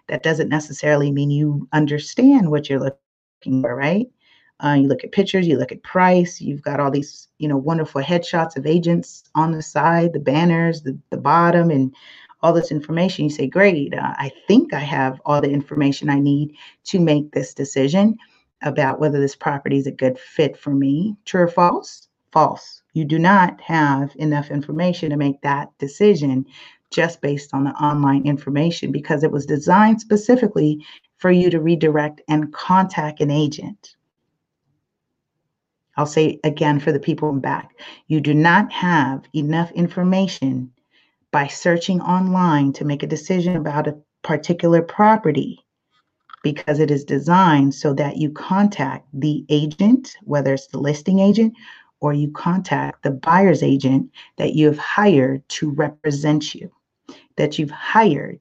That 0.08 0.22
doesn't 0.22 0.48
necessarily 0.48 1.10
mean 1.10 1.30
you 1.30 1.68
understand 1.72 2.50
what 2.50 2.70
you're 2.70 2.80
looking 2.80 3.62
for, 3.62 3.74
right? 3.74 4.06
Uh, 4.64 4.74
you 4.74 4.86
look 4.86 5.02
at 5.02 5.10
pictures, 5.10 5.48
you 5.48 5.58
look 5.58 5.72
at 5.72 5.82
price, 5.82 6.40
you've 6.40 6.62
got 6.62 6.78
all 6.78 6.90
these, 6.90 7.28
you 7.38 7.48
know, 7.48 7.56
wonderful 7.56 8.00
headshots 8.00 8.56
of 8.56 8.66
agents 8.66 9.24
on 9.34 9.50
the 9.50 9.62
side, 9.62 10.12
the 10.12 10.20
banners, 10.20 10.82
the, 10.82 10.96
the 11.10 11.16
bottom, 11.16 11.70
and 11.70 11.92
all 12.42 12.52
this 12.52 12.70
information. 12.70 13.24
You 13.24 13.30
say, 13.30 13.46
Great, 13.46 13.94
uh, 13.94 14.14
I 14.16 14.30
think 14.46 14.74
I 14.74 14.80
have 14.80 15.20
all 15.24 15.40
the 15.40 15.50
information 15.50 16.10
I 16.10 16.18
need 16.18 16.54
to 16.84 16.98
make 16.98 17.32
this 17.32 17.54
decision 17.54 18.16
about 18.62 19.00
whether 19.00 19.20
this 19.20 19.36
property 19.36 19.76
is 19.76 19.86
a 19.86 19.92
good 19.92 20.18
fit 20.18 20.56
for 20.56 20.74
me. 20.74 21.16
True 21.24 21.42
or 21.42 21.48
false? 21.48 22.08
False. 22.32 22.82
You 22.94 23.04
do 23.04 23.18
not 23.18 23.60
have 23.60 24.12
enough 24.16 24.50
information 24.50 25.10
to 25.10 25.16
make 25.16 25.40
that 25.42 25.68
decision 25.78 26.46
just 26.90 27.20
based 27.20 27.54
on 27.54 27.64
the 27.64 27.70
online 27.70 28.26
information 28.26 28.92
because 28.92 29.24
it 29.24 29.32
was 29.32 29.46
designed 29.46 30.00
specifically 30.00 30.84
for 31.18 31.30
you 31.30 31.50
to 31.50 31.60
redirect 31.60 32.20
and 32.28 32.52
contact 32.52 33.20
an 33.20 33.30
agent. 33.30 33.96
I'll 35.96 36.06
say 36.06 36.40
again 36.42 36.80
for 36.80 36.90
the 36.90 37.00
people 37.00 37.28
in 37.30 37.40
back 37.40 37.78
you 38.06 38.20
do 38.20 38.32
not 38.32 38.72
have 38.72 39.24
enough 39.34 39.70
information 39.72 40.72
by 41.32 41.46
searching 41.46 42.00
online 42.00 42.72
to 42.74 42.84
make 42.84 43.02
a 43.02 43.06
decision 43.08 43.56
about 43.56 43.88
a 43.88 43.98
particular 44.22 44.82
property 44.82 45.64
because 46.42 46.78
it 46.78 46.90
is 46.90 47.04
designed 47.04 47.74
so 47.74 47.94
that 47.94 48.16
you 48.18 48.30
contact 48.30 49.06
the 49.14 49.44
agent, 49.48 50.16
whether 50.22 50.54
it's 50.54 50.66
the 50.68 50.78
listing 50.78 51.18
agent 51.18 51.54
or 52.00 52.12
you 52.12 52.30
contact 52.32 53.02
the 53.02 53.10
buyer's 53.10 53.62
agent 53.62 54.10
that 54.36 54.54
you 54.54 54.66
have 54.66 54.78
hired 54.78 55.48
to 55.48 55.70
represent 55.70 56.54
you, 56.54 56.70
that 57.36 57.58
you've 57.58 57.70
hired 57.70 58.38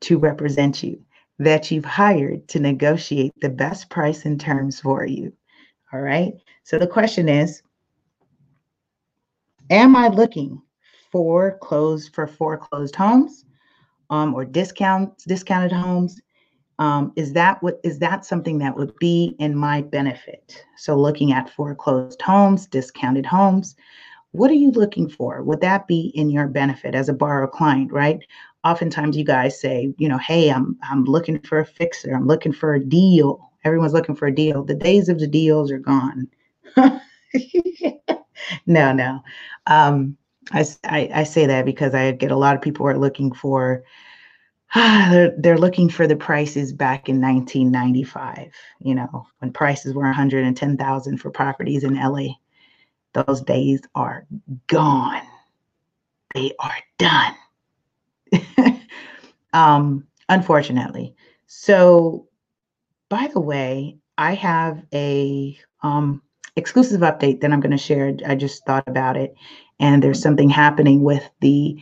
to 0.00 0.18
represent 0.18 0.82
you, 0.82 1.00
that 1.38 1.70
you've 1.70 1.84
hired 1.84 2.48
to 2.48 2.58
negotiate 2.58 3.32
the 3.40 3.50
best 3.50 3.88
price 3.88 4.24
and 4.24 4.40
terms 4.40 4.80
for 4.80 5.06
you. 5.06 5.32
All 5.92 6.00
right. 6.00 6.32
So 6.64 6.78
the 6.78 6.86
question 6.86 7.28
is 7.28 7.62
Am 9.70 9.94
I 9.94 10.08
looking 10.08 10.60
for 11.12 11.58
closed 11.58 12.14
for 12.14 12.26
foreclosed 12.26 12.96
homes 12.96 13.44
um, 14.10 14.34
or 14.34 14.44
discount 14.44 15.16
discounted 15.28 15.72
homes? 15.72 16.20
Um, 16.78 17.12
is 17.14 17.32
that 17.34 17.62
what 17.62 17.78
is 17.84 17.98
that 18.00 18.24
something 18.24 18.58
that 18.58 18.76
would 18.76 18.96
be 18.98 19.36
in 19.38 19.54
my 19.54 19.82
benefit? 19.82 20.64
So 20.76 20.96
looking 20.96 21.32
at 21.32 21.50
foreclosed 21.50 22.20
homes, 22.20 22.66
discounted 22.66 23.26
homes, 23.26 23.76
what 24.32 24.50
are 24.50 24.54
you 24.54 24.70
looking 24.70 25.08
for? 25.08 25.42
Would 25.42 25.60
that 25.60 25.86
be 25.86 26.10
in 26.14 26.30
your 26.30 26.48
benefit 26.48 26.94
as 26.94 27.08
a 27.08 27.12
borrower 27.12 27.46
client, 27.46 27.92
right? 27.92 28.18
Oftentimes 28.64 29.16
you 29.16 29.24
guys 29.24 29.60
say, 29.60 29.94
you 29.98 30.08
know, 30.08 30.18
hey, 30.18 30.50
I'm 30.50 30.76
I'm 30.82 31.04
looking 31.04 31.38
for 31.40 31.60
a 31.60 31.66
fixer, 31.66 32.14
I'm 32.14 32.26
looking 32.26 32.52
for 32.52 32.74
a 32.74 32.84
deal. 32.84 33.50
Everyone's 33.64 33.92
looking 33.92 34.16
for 34.16 34.26
a 34.26 34.34
deal. 34.34 34.64
The 34.64 34.74
days 34.74 35.08
of 35.08 35.20
the 35.20 35.28
deals 35.28 35.70
are 35.70 35.78
gone. 35.78 36.28
no, 38.66 38.92
no. 38.92 39.20
Um, 39.68 40.16
I, 40.50 40.66
I, 41.14 41.22
say 41.24 41.46
that 41.46 41.64
because 41.64 41.94
I 41.94 42.10
get 42.12 42.32
a 42.32 42.36
lot 42.36 42.56
of 42.56 42.62
people 42.62 42.86
are 42.86 42.98
looking 42.98 43.32
for 43.32 43.84
they're, 44.74 45.34
they're 45.38 45.58
looking 45.58 45.88
for 45.88 46.06
the 46.06 46.16
prices 46.16 46.72
back 46.72 47.08
in 47.08 47.20
1995 47.20 48.52
you 48.80 48.94
know 48.94 49.26
when 49.38 49.52
prices 49.52 49.94
were 49.94 50.02
110000 50.02 51.18
for 51.18 51.30
properties 51.30 51.84
in 51.84 51.94
la 51.94 52.26
those 53.12 53.42
days 53.42 53.82
are 53.94 54.26
gone. 54.66 55.22
They 56.34 56.52
are 56.58 56.78
done. 56.98 57.34
Um 59.54 60.06
unfortunately. 60.30 61.14
So 61.46 62.26
by 63.10 63.28
the 63.34 63.40
way 63.40 63.98
i 64.16 64.32
have 64.32 64.82
a 64.94 65.58
um 65.82 66.22
exclusive 66.56 67.02
update 67.02 67.42
that 67.42 67.52
i'm 67.52 67.60
going 67.60 67.70
to 67.70 67.76
share. 67.76 68.16
I 68.26 68.34
just 68.34 68.64
thought 68.64 68.84
about 68.86 69.18
it 69.18 69.34
and 69.82 70.02
there's 70.02 70.22
something 70.22 70.48
happening 70.48 71.02
with 71.02 71.28
the 71.40 71.76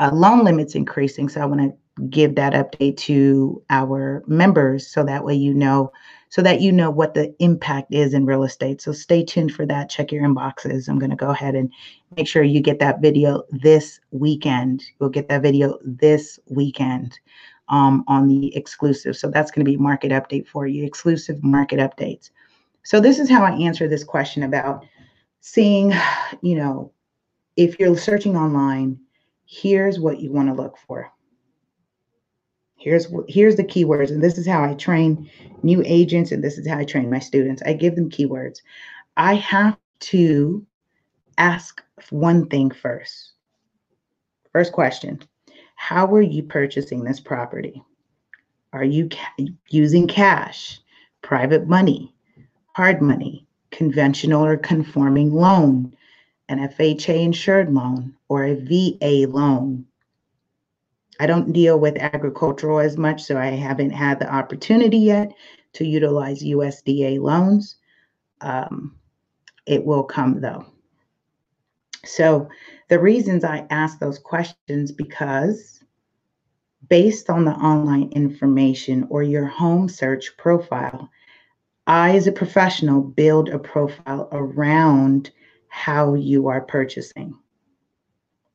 uh, 0.00 0.10
loan 0.12 0.42
limits 0.42 0.74
increasing. 0.74 1.28
So 1.28 1.40
i 1.40 1.44
want 1.44 1.60
to 1.60 1.76
give 2.08 2.34
that 2.36 2.54
update 2.54 2.96
to 2.96 3.62
our 3.68 4.24
members 4.26 4.86
so 4.86 5.04
that 5.04 5.24
way 5.24 5.34
you 5.34 5.52
know 5.52 5.92
so 6.30 6.40
that 6.40 6.62
you 6.62 6.72
know 6.72 6.90
what 6.90 7.12
the 7.12 7.34
impact 7.40 7.92
is 7.92 8.14
in 8.14 8.24
real 8.24 8.42
estate. 8.42 8.80
So 8.80 8.92
stay 8.92 9.22
tuned 9.22 9.52
for 9.52 9.66
that. 9.66 9.90
Check 9.90 10.10
your 10.10 10.26
inboxes. 10.26 10.88
I'm 10.88 10.98
going 10.98 11.10
to 11.10 11.16
go 11.16 11.28
ahead 11.28 11.54
and 11.54 11.70
make 12.16 12.26
sure 12.26 12.42
you 12.42 12.62
get 12.62 12.78
that 12.78 13.02
video 13.02 13.42
this 13.50 14.00
weekend. 14.12 14.82
You'll 14.98 15.10
get 15.10 15.28
that 15.28 15.42
video 15.42 15.78
this 15.84 16.38
weekend 16.48 17.20
um, 17.68 18.02
on 18.08 18.28
the 18.28 18.56
exclusive. 18.56 19.14
So 19.14 19.28
that's 19.28 19.50
going 19.50 19.62
to 19.62 19.70
be 19.70 19.76
market 19.76 20.10
update 20.10 20.48
for 20.48 20.66
you 20.66 20.86
exclusive 20.86 21.44
market 21.44 21.78
updates. 21.78 22.30
So 22.82 22.98
this 22.98 23.18
is 23.18 23.28
how 23.28 23.44
i 23.44 23.52
answer 23.52 23.86
this 23.86 24.02
question 24.02 24.42
about 24.42 24.86
seeing 25.42 25.92
you 26.40 26.56
know 26.56 26.90
if 27.56 27.78
you're 27.78 27.96
searching 27.96 28.36
online 28.36 28.98
here's 29.46 30.00
what 30.00 30.20
you 30.20 30.32
want 30.32 30.48
to 30.48 30.54
look 30.54 30.76
for 30.86 31.12
Here's 32.82 33.06
here's 33.28 33.54
the 33.54 33.62
keywords, 33.62 34.10
and 34.10 34.20
this 34.20 34.38
is 34.38 34.46
how 34.46 34.64
I 34.64 34.74
train 34.74 35.30
new 35.62 35.84
agents, 35.86 36.32
and 36.32 36.42
this 36.42 36.58
is 36.58 36.66
how 36.66 36.78
I 36.78 36.84
train 36.84 37.08
my 37.08 37.20
students. 37.20 37.62
I 37.64 37.74
give 37.74 37.94
them 37.94 38.10
keywords. 38.10 38.58
I 39.16 39.34
have 39.34 39.78
to 40.00 40.66
ask 41.38 41.80
one 42.10 42.48
thing 42.48 42.72
first. 42.72 43.34
First 44.52 44.72
question: 44.72 45.20
How 45.76 46.12
are 46.12 46.22
you 46.22 46.42
purchasing 46.42 47.04
this 47.04 47.20
property? 47.20 47.80
Are 48.72 48.82
you 48.82 49.08
ca- 49.08 49.46
using 49.68 50.08
cash, 50.08 50.80
private 51.20 51.68
money, 51.68 52.12
hard 52.74 53.00
money, 53.00 53.46
conventional 53.70 54.44
or 54.44 54.56
conforming 54.56 55.32
loan, 55.32 55.94
an 56.52 56.68
FHA 56.68 57.24
insured 57.24 57.72
loan, 57.72 58.14
or 58.28 58.44
a 58.44 58.54
VA 58.54 59.26
loan? 59.30 59.86
I 61.18 61.26
don't 61.26 61.52
deal 61.52 61.78
with 61.78 61.96
agricultural 61.96 62.80
as 62.80 62.96
much, 62.96 63.22
so 63.22 63.36
I 63.38 63.46
haven't 63.46 63.90
had 63.90 64.18
the 64.18 64.32
opportunity 64.32 64.98
yet 64.98 65.32
to 65.74 65.86
utilize 65.86 66.42
USDA 66.42 67.20
loans. 67.20 67.76
Um, 68.40 68.96
it 69.66 69.84
will 69.84 70.02
come 70.02 70.40
though. 70.40 70.66
So 72.04 72.48
the 72.88 72.98
reasons 72.98 73.44
I 73.44 73.66
ask 73.70 73.98
those 73.98 74.18
questions 74.18 74.90
because 74.90 75.82
based 76.88 77.30
on 77.30 77.44
the 77.44 77.52
online 77.52 78.10
information 78.12 79.06
or 79.08 79.22
your 79.22 79.46
home 79.46 79.88
search 79.88 80.36
profile, 80.36 81.08
I, 81.86 82.16
as 82.16 82.26
a 82.26 82.32
professional, 82.32 83.00
build 83.00 83.48
a 83.48 83.58
profile 83.58 84.28
around 84.32 85.30
how 85.72 86.12
you 86.12 86.48
are 86.48 86.60
purchasing 86.60 87.34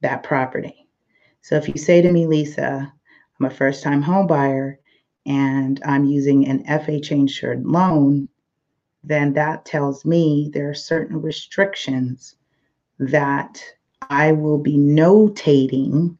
that 0.01 0.21
property. 0.21 0.87
So 1.41 1.55
if 1.55 1.67
you 1.67 1.73
say 1.73 1.99
to 1.99 2.11
me, 2.11 2.27
Lisa, 2.27 2.93
I'm 3.39 3.45
a 3.47 3.49
first 3.49 3.81
time 3.81 4.03
home 4.03 4.27
buyer 4.27 4.79
and 5.25 5.81
I'm 5.83 6.05
using 6.05 6.47
an 6.47 6.63
FHA 6.65 7.11
insured 7.13 7.65
loan, 7.65 8.29
then 9.03 9.33
that 9.33 9.65
tells 9.65 10.05
me 10.05 10.51
there 10.53 10.69
are 10.69 10.75
certain 10.75 11.19
restrictions 11.19 12.35
that 12.99 13.63
I 14.11 14.31
will 14.33 14.59
be 14.59 14.77
notating 14.77 16.15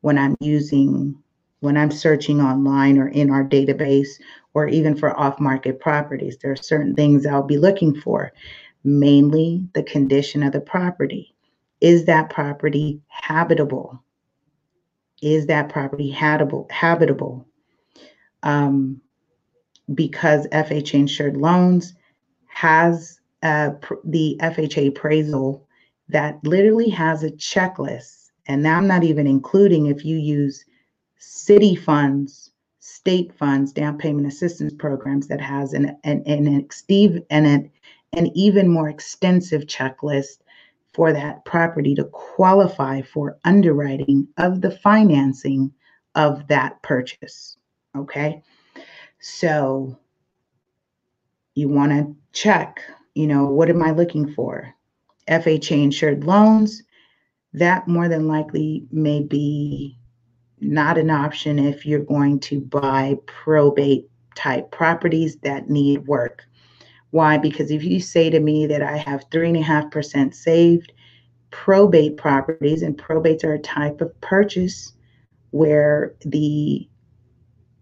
when 0.00 0.18
I'm 0.18 0.34
using, 0.40 1.16
when 1.60 1.76
I'm 1.76 1.92
searching 1.92 2.40
online 2.40 2.98
or 2.98 3.06
in 3.06 3.30
our 3.30 3.44
database 3.44 4.20
or 4.52 4.66
even 4.66 4.96
for 4.96 5.16
off 5.16 5.38
market 5.38 5.78
properties. 5.78 6.38
There 6.38 6.50
are 6.50 6.56
certain 6.56 6.96
things 6.96 7.24
I'll 7.24 7.44
be 7.44 7.56
looking 7.56 7.94
for, 7.94 8.32
mainly 8.84 9.66
the 9.74 9.82
condition 9.82 10.42
of 10.42 10.52
the 10.52 10.60
property. 10.60 11.34
Is 11.80 12.04
that 12.04 12.30
property 12.30 13.00
habitable? 13.08 14.04
is 15.24 15.46
that 15.46 15.70
property 15.70 16.10
habitable? 16.10 17.46
Um, 18.42 19.00
because 19.94 20.46
FHA 20.48 20.94
insured 20.94 21.36
loans 21.36 21.94
has 22.46 23.20
uh, 23.42 23.70
the 24.04 24.38
FHA 24.42 24.88
appraisal 24.88 25.66
that 26.08 26.44
literally 26.44 26.90
has 26.90 27.22
a 27.22 27.30
checklist. 27.30 28.30
And 28.46 28.62
now 28.62 28.76
I'm 28.76 28.86
not 28.86 29.02
even 29.02 29.26
including 29.26 29.86
if 29.86 30.04
you 30.04 30.18
use 30.18 30.64
city 31.18 31.74
funds, 31.74 32.50
state 32.80 33.32
funds, 33.34 33.72
down 33.72 33.96
payment 33.96 34.26
assistance 34.26 34.74
programs 34.74 35.28
that 35.28 35.40
has 35.40 35.72
an, 35.72 35.96
an, 36.04 36.22
and 36.26 36.46
an, 36.46 36.68
an, 37.30 37.46
an, 37.46 37.70
an 38.16 38.30
even 38.34 38.68
more 38.68 38.88
extensive 38.88 39.62
checklist 39.62 40.38
for 40.92 41.12
that 41.12 41.44
property 41.44 41.94
to 41.94 42.04
qualify 42.04 43.02
for 43.02 43.38
underwriting 43.44 44.28
of 44.38 44.60
the 44.60 44.70
financing 44.70 45.72
of 46.14 46.46
that 46.48 46.80
purchase. 46.82 47.56
Okay. 47.96 48.42
So 49.20 49.98
you 51.54 51.68
want 51.68 51.92
to 51.92 52.16
check, 52.32 52.80
you 53.14 53.26
know, 53.26 53.46
what 53.46 53.70
am 53.70 53.82
I 53.82 53.90
looking 53.90 54.32
for? 54.32 54.72
FHA 55.28 55.82
insured 55.82 56.24
loans, 56.24 56.82
that 57.52 57.88
more 57.88 58.08
than 58.08 58.28
likely 58.28 58.86
may 58.90 59.22
be 59.22 59.98
not 60.60 60.98
an 60.98 61.10
option 61.10 61.58
if 61.58 61.86
you're 61.86 62.00
going 62.00 62.40
to 62.40 62.60
buy 62.60 63.16
probate 63.26 64.08
type 64.34 64.70
properties 64.70 65.36
that 65.36 65.70
need 65.70 66.06
work 66.06 66.44
Why? 67.14 67.38
Because 67.38 67.70
if 67.70 67.84
you 67.84 68.00
say 68.00 68.28
to 68.28 68.40
me 68.40 68.66
that 68.66 68.82
I 68.82 68.96
have 68.96 69.30
3.5% 69.30 70.34
saved, 70.34 70.92
probate 71.52 72.16
properties, 72.16 72.82
and 72.82 72.98
probates 72.98 73.44
are 73.44 73.54
a 73.54 73.58
type 73.60 74.00
of 74.00 74.20
purchase 74.20 74.94
where 75.52 76.16
the 76.22 76.88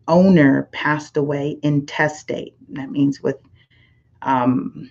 owner 0.06 0.68
passed 0.72 1.16
away 1.16 1.58
intestate. 1.62 2.56
That 2.74 2.90
means 2.90 3.22
with 3.22 3.36
um, 4.20 4.90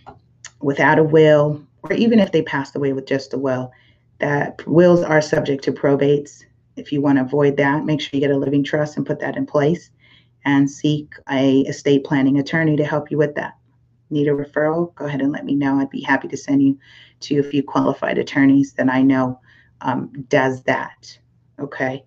without 0.60 0.98
a 0.98 1.04
will, 1.04 1.64
or 1.84 1.94
even 1.94 2.18
if 2.18 2.32
they 2.32 2.42
passed 2.42 2.76
away 2.76 2.94
with 2.94 3.06
just 3.06 3.36
a 3.36 3.38
will, 3.38 3.72
that 4.18 4.66
wills 4.66 5.04
are 5.04 5.22
subject 5.22 5.64
to 5.66 5.72
probates. 5.72 6.44
If 6.78 6.92
you 6.92 7.00
want 7.00 7.20
to 7.20 7.26
avoid 7.26 7.58
that, 7.58 7.86
make 7.86 8.02
sure 8.02 8.10
you 8.14 8.22
get 8.22 8.32
a 8.32 8.38
living 8.40 8.64
trust 8.64 8.98
and 8.98 9.06
put 9.06 9.20
that 9.20 9.38
in 9.38 9.46
place 9.46 9.92
and 10.46 10.68
seek 10.68 11.14
a 11.30 11.60
estate 11.60 12.04
planning 12.06 12.40
attorney 12.40 12.76
to 12.78 12.84
help 12.84 13.12
you 13.12 13.20
with 13.20 13.36
that. 13.36 13.54
Need 14.12 14.28
a 14.28 14.32
referral? 14.32 14.94
Go 14.96 15.06
ahead 15.06 15.22
and 15.22 15.32
let 15.32 15.46
me 15.46 15.56
know. 15.56 15.80
I'd 15.80 15.90
be 15.90 16.02
happy 16.02 16.28
to 16.28 16.38
send 16.38 16.62
you 16.62 16.78
to 17.22 17.40
a 17.40 17.44
few 17.44 17.64
qualified 17.64 18.18
attorneys 18.18 18.74
that 18.74 18.90
I 18.90 19.02
know 19.02 19.40
um, 19.82 20.12
does 20.28 20.64
that. 20.64 21.18
Okay. 21.60 22.04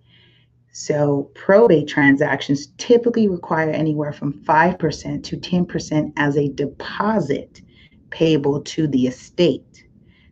So 0.73 1.31
probate 1.35 1.87
transactions 1.87 2.69
typically 2.79 3.29
require 3.29 3.71
anywhere 3.71 4.13
from 4.13 4.33
5% 4.33 5.23
to 5.23 5.37
10% 5.37 6.13
as 6.17 6.37
a 6.37 6.49
deposit 6.49 7.63
payable 8.11 8.61
to 8.61 8.87
the 8.89 9.07
estate. 9.07 9.85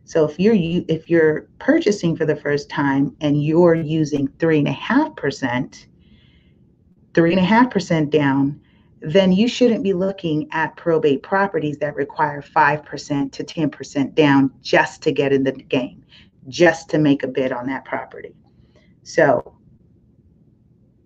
So 0.05 0.25
if 0.25 0.39
you're 0.39 0.55
if 0.87 1.09
you're 1.09 1.47
purchasing 1.59 2.15
for 2.15 2.25
the 2.25 2.35
first 2.35 2.69
time 2.69 3.15
and 3.21 3.43
you're 3.43 3.75
using 3.75 4.27
three 4.39 4.59
and 4.59 4.67
a 4.67 4.73
half 4.73 5.15
percent, 5.15 5.87
three 7.13 7.31
and 7.31 7.39
a 7.39 7.45
half 7.45 7.71
percent 7.71 8.09
down, 8.09 8.59
then 9.03 9.33
you 9.33 9.49
shouldn't 9.49 9.83
be 9.83 9.91
looking 9.91 10.47
at 10.51 10.77
probate 10.77 11.21
properties 11.23 11.77
that 11.79 11.95
require 11.95 12.41
five 12.41 12.85
percent 12.85 13.33
to 13.33 13.43
ten 13.43 13.69
percent 13.69 14.15
down 14.15 14.49
just 14.61 15.01
to 15.03 15.11
get 15.11 15.33
in 15.33 15.43
the 15.43 15.51
game, 15.51 16.03
just 16.47 16.89
to 16.89 16.97
make 16.97 17.21
a 17.21 17.27
bid 17.27 17.51
on 17.51 17.67
that 17.67 17.83
property. 17.83 18.33
So 19.03 19.55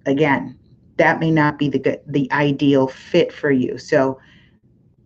again, 0.05 0.59
that 0.97 1.19
may 1.19 1.31
not 1.31 1.57
be 1.57 1.69
the 1.69 1.79
good, 1.79 2.01
the 2.05 2.31
ideal 2.31 2.87
fit 2.87 3.33
for 3.33 3.49
you. 3.49 3.79
So 3.79 4.19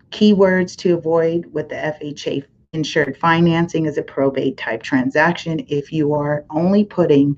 keywords 0.10 0.76
to 0.78 0.94
avoid 0.94 1.46
with 1.54 1.70
the 1.70 1.76
FHA 1.76 2.44
insured 2.74 3.18
financing 3.18 3.86
is 3.86 3.98
a 3.98 4.04
probate 4.04 4.58
type 4.58 4.84
transaction. 4.84 5.66
If 5.70 5.94
you 5.94 6.14
are 6.14 6.46
only 6.50 6.84
putting 6.84 7.38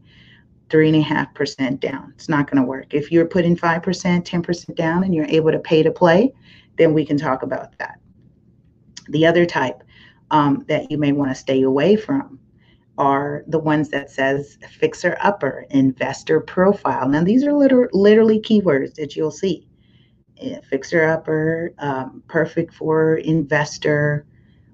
three 0.69 0.87
and 0.87 0.97
a 0.97 1.01
half 1.01 1.33
percent 1.33 1.79
down, 1.79 2.13
it's 2.15 2.29
not 2.29 2.49
going 2.49 2.61
to 2.61 2.67
work. 2.67 2.93
If 2.93 3.11
you're 3.11 3.25
putting 3.25 3.55
five 3.55 3.83
percent, 3.83 4.25
ten 4.25 4.41
percent 4.41 4.77
down, 4.77 5.03
and 5.03 5.13
you're 5.13 5.25
able 5.25 5.51
to 5.51 5.59
pay 5.59 5.83
to 5.83 5.91
play, 5.91 6.33
then 6.77 6.93
we 6.93 7.05
can 7.05 7.17
talk 7.17 7.43
about 7.43 7.77
that. 7.79 7.99
The 9.09 9.25
other 9.25 9.45
type 9.45 9.83
um, 10.31 10.65
that 10.67 10.89
you 10.89 10.97
may 10.97 11.11
want 11.11 11.31
to 11.31 11.35
stay 11.35 11.61
away 11.61 11.95
from 11.95 12.39
are 12.97 13.43
the 13.47 13.59
ones 13.59 13.89
that 13.89 14.09
says 14.09 14.57
fixer 14.69 15.17
upper, 15.21 15.65
investor 15.69 16.39
profile. 16.39 17.07
Now 17.09 17.23
these 17.23 17.43
are 17.43 17.53
liter- 17.53 17.89
literally 17.93 18.39
keywords 18.39 18.95
that 18.95 19.15
you'll 19.15 19.31
see. 19.31 19.67
Fixer 20.69 21.05
upper, 21.05 21.73
um, 21.79 22.21
perfect 22.27 22.73
for 22.73 23.17
investor. 23.17 24.25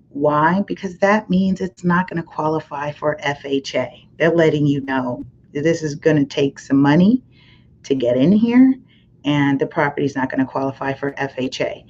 Why? 0.09 0.63
Because 0.65 0.97
that 0.97 1.29
means 1.29 1.61
it's 1.61 1.83
not 1.83 2.09
going 2.09 2.17
to 2.17 2.27
qualify 2.27 2.91
for 2.91 3.17
FHA. 3.23 4.07
They're 4.17 4.31
letting 4.31 4.65
you 4.65 4.81
know 4.81 5.23
this 5.53 5.83
is 5.83 5.95
going 5.95 6.17
to 6.17 6.25
take 6.25 6.59
some 6.59 6.77
money 6.77 7.23
to 7.83 7.95
get 7.95 8.17
in 8.17 8.31
here, 8.31 8.75
and 9.25 9.59
the 9.59 9.67
property 9.67 10.05
is 10.05 10.15
not 10.15 10.29
going 10.29 10.39
to 10.39 10.51
qualify 10.51 10.93
for 10.93 11.11
FHA 11.13 11.85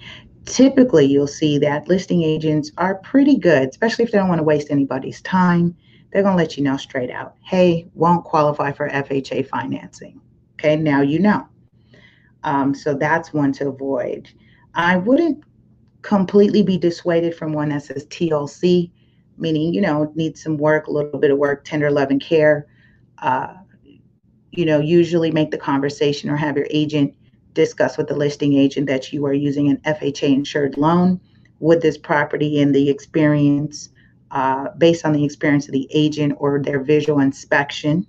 typically 0.46 1.06
you'll 1.06 1.28
see 1.28 1.60
that 1.60 1.88
listing 1.88 2.24
agents 2.24 2.72
are 2.80 2.96
pretty 2.96 3.38
good, 3.38 3.70
especially 3.70 4.04
if 4.04 4.12
they 4.12 4.18
don't 4.18 4.30
want 4.30 4.40
to 4.40 4.44
waste 4.44 4.72
anybody's 4.72 5.22
time 5.22 5.76
they're 6.12 6.24
going 6.24 6.36
to 6.36 6.42
let 6.42 6.58
you 6.58 6.64
know 6.64 6.78
straight 6.78 7.12
out 7.12 7.36
hey, 7.44 7.88
won't 7.94 8.24
qualify 8.26 8.72
for 8.72 8.90
FHA 8.90 9.48
financing. 9.48 10.22
Okay, 10.54 10.76
now 10.76 11.02
you 11.02 11.20
know. 11.20 11.48
Um, 12.44 12.74
so 12.74 12.94
that's 12.94 13.34
one 13.34 13.52
to 13.54 13.70
avoid. 13.70 14.30
I 14.76 14.98
wouldn't 14.98 15.44
completely 16.02 16.64
be 16.64 16.78
dissuaded 16.78 17.36
from 17.36 17.54
one 17.54 17.70
that 17.70 17.84
says 17.84 18.06
TLC, 18.08 18.92
meaning, 19.38 19.74
you 19.74 19.82
know, 19.82 20.12
needs 20.16 20.44
some 20.44 20.58
work, 20.58 20.88
a 20.88 20.92
little 20.92 21.20
bit 21.20 21.32
of 21.32 21.38
work, 21.38 21.66
tender 21.66 21.90
love 21.92 22.12
and 22.12 22.22
care. 22.22 22.68
Uh, 23.22 23.54
you 24.52 24.66
know, 24.66 24.80
usually 24.80 25.32
make 25.32 25.52
the 25.52 25.58
conversation 25.58 26.30
or 26.30 26.36
have 26.36 26.58
your 26.58 26.68
agent 26.70 27.16
discuss 27.54 27.98
with 27.98 28.08
the 28.08 28.16
listing 28.16 28.54
agent 28.54 28.88
that 28.88 29.14
you 29.14 29.26
are 29.26 29.34
using 29.34 29.70
an 29.70 29.78
FHA 29.86 30.34
insured 30.34 30.78
loan. 30.78 31.20
Would 31.60 31.82
this 31.82 31.98
property 31.98 32.62
and 32.62 32.74
the 32.74 32.90
experience 32.90 33.90
uh, 34.32 34.70
based 34.78 35.06
on 35.06 35.14
the 35.14 35.24
experience 35.26 35.68
of 35.68 35.74
the 35.74 35.88
agent 35.92 36.34
or 36.38 36.62
their 36.62 36.80
visual 36.80 37.20
inspection, 37.20 38.06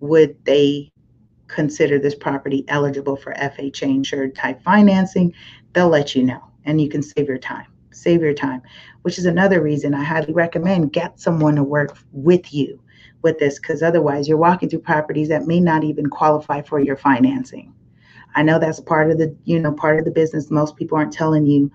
would 0.00 0.36
they 0.44 0.90
consider 1.46 1.98
this 1.98 2.14
property 2.14 2.64
eligible 2.68 3.16
for 3.16 3.34
FHA 3.34 3.82
insured 3.82 4.34
type 4.34 4.62
financing? 4.62 5.32
They'll 5.72 5.88
let 5.88 6.14
you 6.14 6.22
know 6.22 6.42
and 6.64 6.80
you 6.80 6.88
can 6.88 7.02
save 7.02 7.28
your 7.28 7.38
time. 7.38 7.66
Save 7.92 8.20
your 8.22 8.34
time, 8.34 8.62
which 9.02 9.18
is 9.18 9.24
another 9.24 9.62
reason 9.62 9.94
I 9.94 10.04
highly 10.04 10.32
recommend 10.32 10.92
get 10.92 11.18
someone 11.18 11.56
to 11.56 11.62
work 11.62 11.96
with 12.12 12.52
you 12.52 12.80
with 13.22 13.38
this 13.38 13.58
because 13.58 13.82
otherwise 13.82 14.28
you're 14.28 14.36
walking 14.36 14.68
through 14.68 14.80
properties 14.80 15.28
that 15.28 15.46
may 15.46 15.60
not 15.60 15.84
even 15.84 16.08
qualify 16.08 16.62
for 16.62 16.80
your 16.80 16.96
financing. 16.96 17.72
I 18.34 18.42
know 18.42 18.58
that's 18.58 18.80
part 18.80 19.10
of 19.10 19.18
the, 19.18 19.34
you 19.44 19.58
know, 19.58 19.72
part 19.72 19.98
of 19.98 20.04
the 20.04 20.10
business 20.10 20.50
most 20.50 20.76
people 20.76 20.98
aren't 20.98 21.12
telling 21.12 21.46
you 21.46 21.70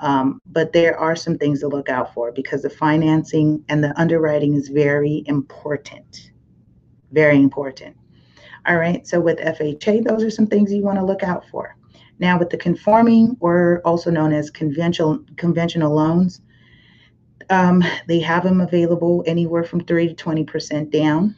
um, 0.00 0.40
but 0.46 0.72
there 0.72 0.98
are 0.98 1.14
some 1.14 1.36
things 1.36 1.60
to 1.60 1.68
look 1.68 1.88
out 1.88 2.14
for 2.14 2.32
because 2.32 2.62
the 2.62 2.70
financing 2.70 3.62
and 3.68 3.84
the 3.84 3.98
underwriting 4.00 4.54
is 4.54 4.68
very 4.68 5.22
important. 5.26 6.30
Very 7.12 7.36
important. 7.36 7.96
All 8.66 8.76
right, 8.76 9.06
so 9.06 9.20
with 9.20 9.38
FHA, 9.38 10.04
those 10.04 10.22
are 10.22 10.30
some 10.30 10.46
things 10.46 10.72
you 10.72 10.82
want 10.82 10.98
to 10.98 11.04
look 11.04 11.22
out 11.22 11.44
for. 11.50 11.76
Now, 12.18 12.38
with 12.38 12.50
the 12.50 12.58
conforming, 12.58 13.36
or 13.40 13.80
also 13.84 14.10
known 14.10 14.32
as 14.32 14.50
conventional 14.50 15.20
conventional 15.36 15.94
loans, 15.94 16.40
um, 17.50 17.82
they 18.06 18.20
have 18.20 18.44
them 18.44 18.60
available 18.60 19.22
anywhere 19.26 19.64
from 19.64 19.84
three 19.84 20.08
to 20.08 20.14
twenty 20.14 20.44
percent 20.44 20.90
down. 20.90 21.36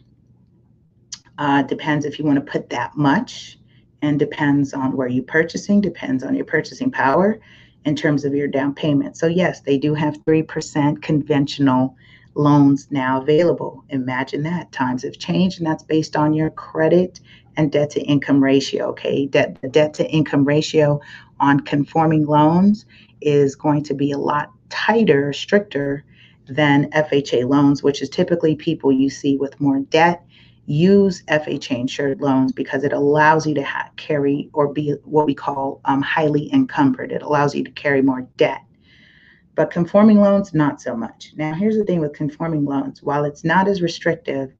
Uh, 1.38 1.62
depends 1.62 2.05
if 2.05 2.18
you 2.18 2.25
want 2.25 2.37
to 2.37 2.53
put 2.53 2.70
that 2.70 2.96
much, 2.96 3.59
and 4.03 4.18
depends 4.18 4.75
on 4.75 4.96
where 4.96 5.09
you're 5.09 5.25
purchasing. 5.25 5.81
Depends 5.81 6.22
on 6.22 6.35
your 6.35 6.44
purchasing 6.44 6.90
power 6.90 7.40
in 7.85 7.96
terms 7.96 8.25
of 8.25 8.35
your 8.35 8.48
down 8.48 8.75
payment. 8.75 9.16
So, 9.16 9.27
yes, 9.27 9.61
they 9.61 9.79
do 9.79 9.94
have 9.94 10.16
3% 10.25 11.03
conventional 11.03 11.96
loans 12.35 12.88
now 12.90 13.20
available. 13.20 13.85
Imagine 13.88 14.42
that. 14.44 14.72
Times 14.72 15.03
have 15.03 15.18
changed, 15.18 15.59
and 15.59 15.66
that's 15.66 15.83
based 15.83 16.16
on 16.16 16.33
your 16.33 16.51
credit 16.51 17.20
and 17.57 17.70
debt 17.70 17.90
to 17.90 18.01
income 18.03 18.42
ratio. 18.42 18.87
Okay, 18.90 19.27
debt, 19.27 19.61
the 19.61 19.68
debt 19.68 19.94
to 19.94 20.09
income 20.09 20.44
ratio 20.44 21.01
on 21.40 21.61
conforming 21.61 22.27
loans 22.27 22.87
is 23.20 23.55
going 23.55 23.83
to 23.85 23.94
be 23.94 24.12
a 24.12 24.18
lot 24.18 24.51
tighter, 24.72 25.32
stricter 25.32 26.04
than 26.48 26.90
FHA 26.90 27.48
loans, 27.48 27.82
which 27.82 28.02
is 28.02 28.08
typically 28.08 28.56
people 28.56 28.90
you 28.90 29.11
see 29.11 29.37
with 29.37 29.61
more 29.61 29.80
debt 29.80 30.24
use 30.66 31.22
FHA 31.24 31.80
insured 31.80 32.20
loans 32.20 32.52
because 32.52 32.85
it 32.85 32.92
allows 32.92 33.46
you 33.46 33.54
to 33.54 33.64
ha- 33.64 33.90
carry 33.96 34.48
or 34.52 34.72
be 34.72 34.94
what 35.04 35.26
we 35.26 35.35
call 35.35 35.80
um, 35.85 36.00
highly 36.02 36.52
encumbered. 36.52 37.12
It 37.12 37.22
allows 37.22 37.54
you 37.54 37.64
to 37.64 37.70
carry 37.72 38.00
more 38.00 38.22
debt. 38.37 38.62
But 39.54 39.70
conforming 39.70 40.20
loans, 40.20 40.54
not 40.54 40.80
so 40.80 40.96
much. 40.96 41.32
Now, 41.37 41.52
here's 41.52 41.76
the 41.76 41.85
thing 41.85 42.00
with 42.00 42.14
conforming 42.14 42.64
loans 42.64 43.02
while 43.02 43.24
it's 43.24 43.44
not 43.44 43.68
as 43.68 43.82
restrictive 43.82 44.54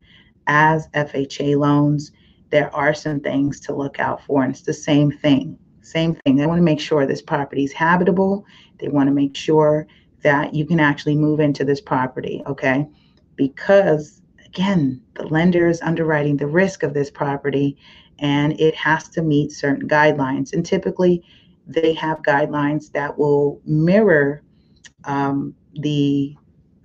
as 0.47 0.89
FHA 0.89 1.57
loans, 1.57 2.13
there 2.51 2.75
are 2.75 2.93
some 2.93 3.21
things 3.21 3.61
to 3.61 3.75
look 3.75 3.99
out 3.99 4.23
for. 4.25 4.43
And 4.43 4.53
it's 4.53 4.63
the 4.63 4.75
same 4.75 5.11
thing. 5.11 5.59
Same 5.81 6.15
thing. 6.15 6.37
They 6.37 6.47
want 6.47 6.59
to 6.59 6.65
make 6.65 6.81
sure 6.81 7.07
this 7.07 7.23
property 7.23 7.65
is 7.65 7.73
habitable. 7.73 8.45
They 8.79 8.89
want 8.89 9.09
to 9.09 9.15
make 9.15 9.35
sure 9.35 9.87
that 10.23 10.55
you 10.55 10.65
can 10.65 10.81
actually 10.81 11.17
move 11.17 11.41
into 11.41 11.65
this 11.65 11.81
property, 11.81 12.43
okay? 12.47 12.87
Because 13.37 14.23
again, 14.47 15.01
the 15.15 15.27
lender 15.27 15.67
is 15.67 15.81
underwriting 15.83 16.37
the 16.37 16.47
risk 16.47 16.83
of 16.83 16.95
this 16.95 17.11
property 17.11 17.77
and 18.19 18.59
it 18.61 18.75
has 18.75 19.09
to 19.09 19.23
meet 19.23 19.53
certain 19.53 19.89
guidelines. 19.89 20.53
And 20.53 20.65
typically, 20.65 21.25
they 21.67 21.93
have 21.95 22.23
guidelines 22.23 22.93
that 22.93 23.19
will 23.19 23.61
mirror 23.65 24.43
um, 25.05 25.55
the 25.75 26.37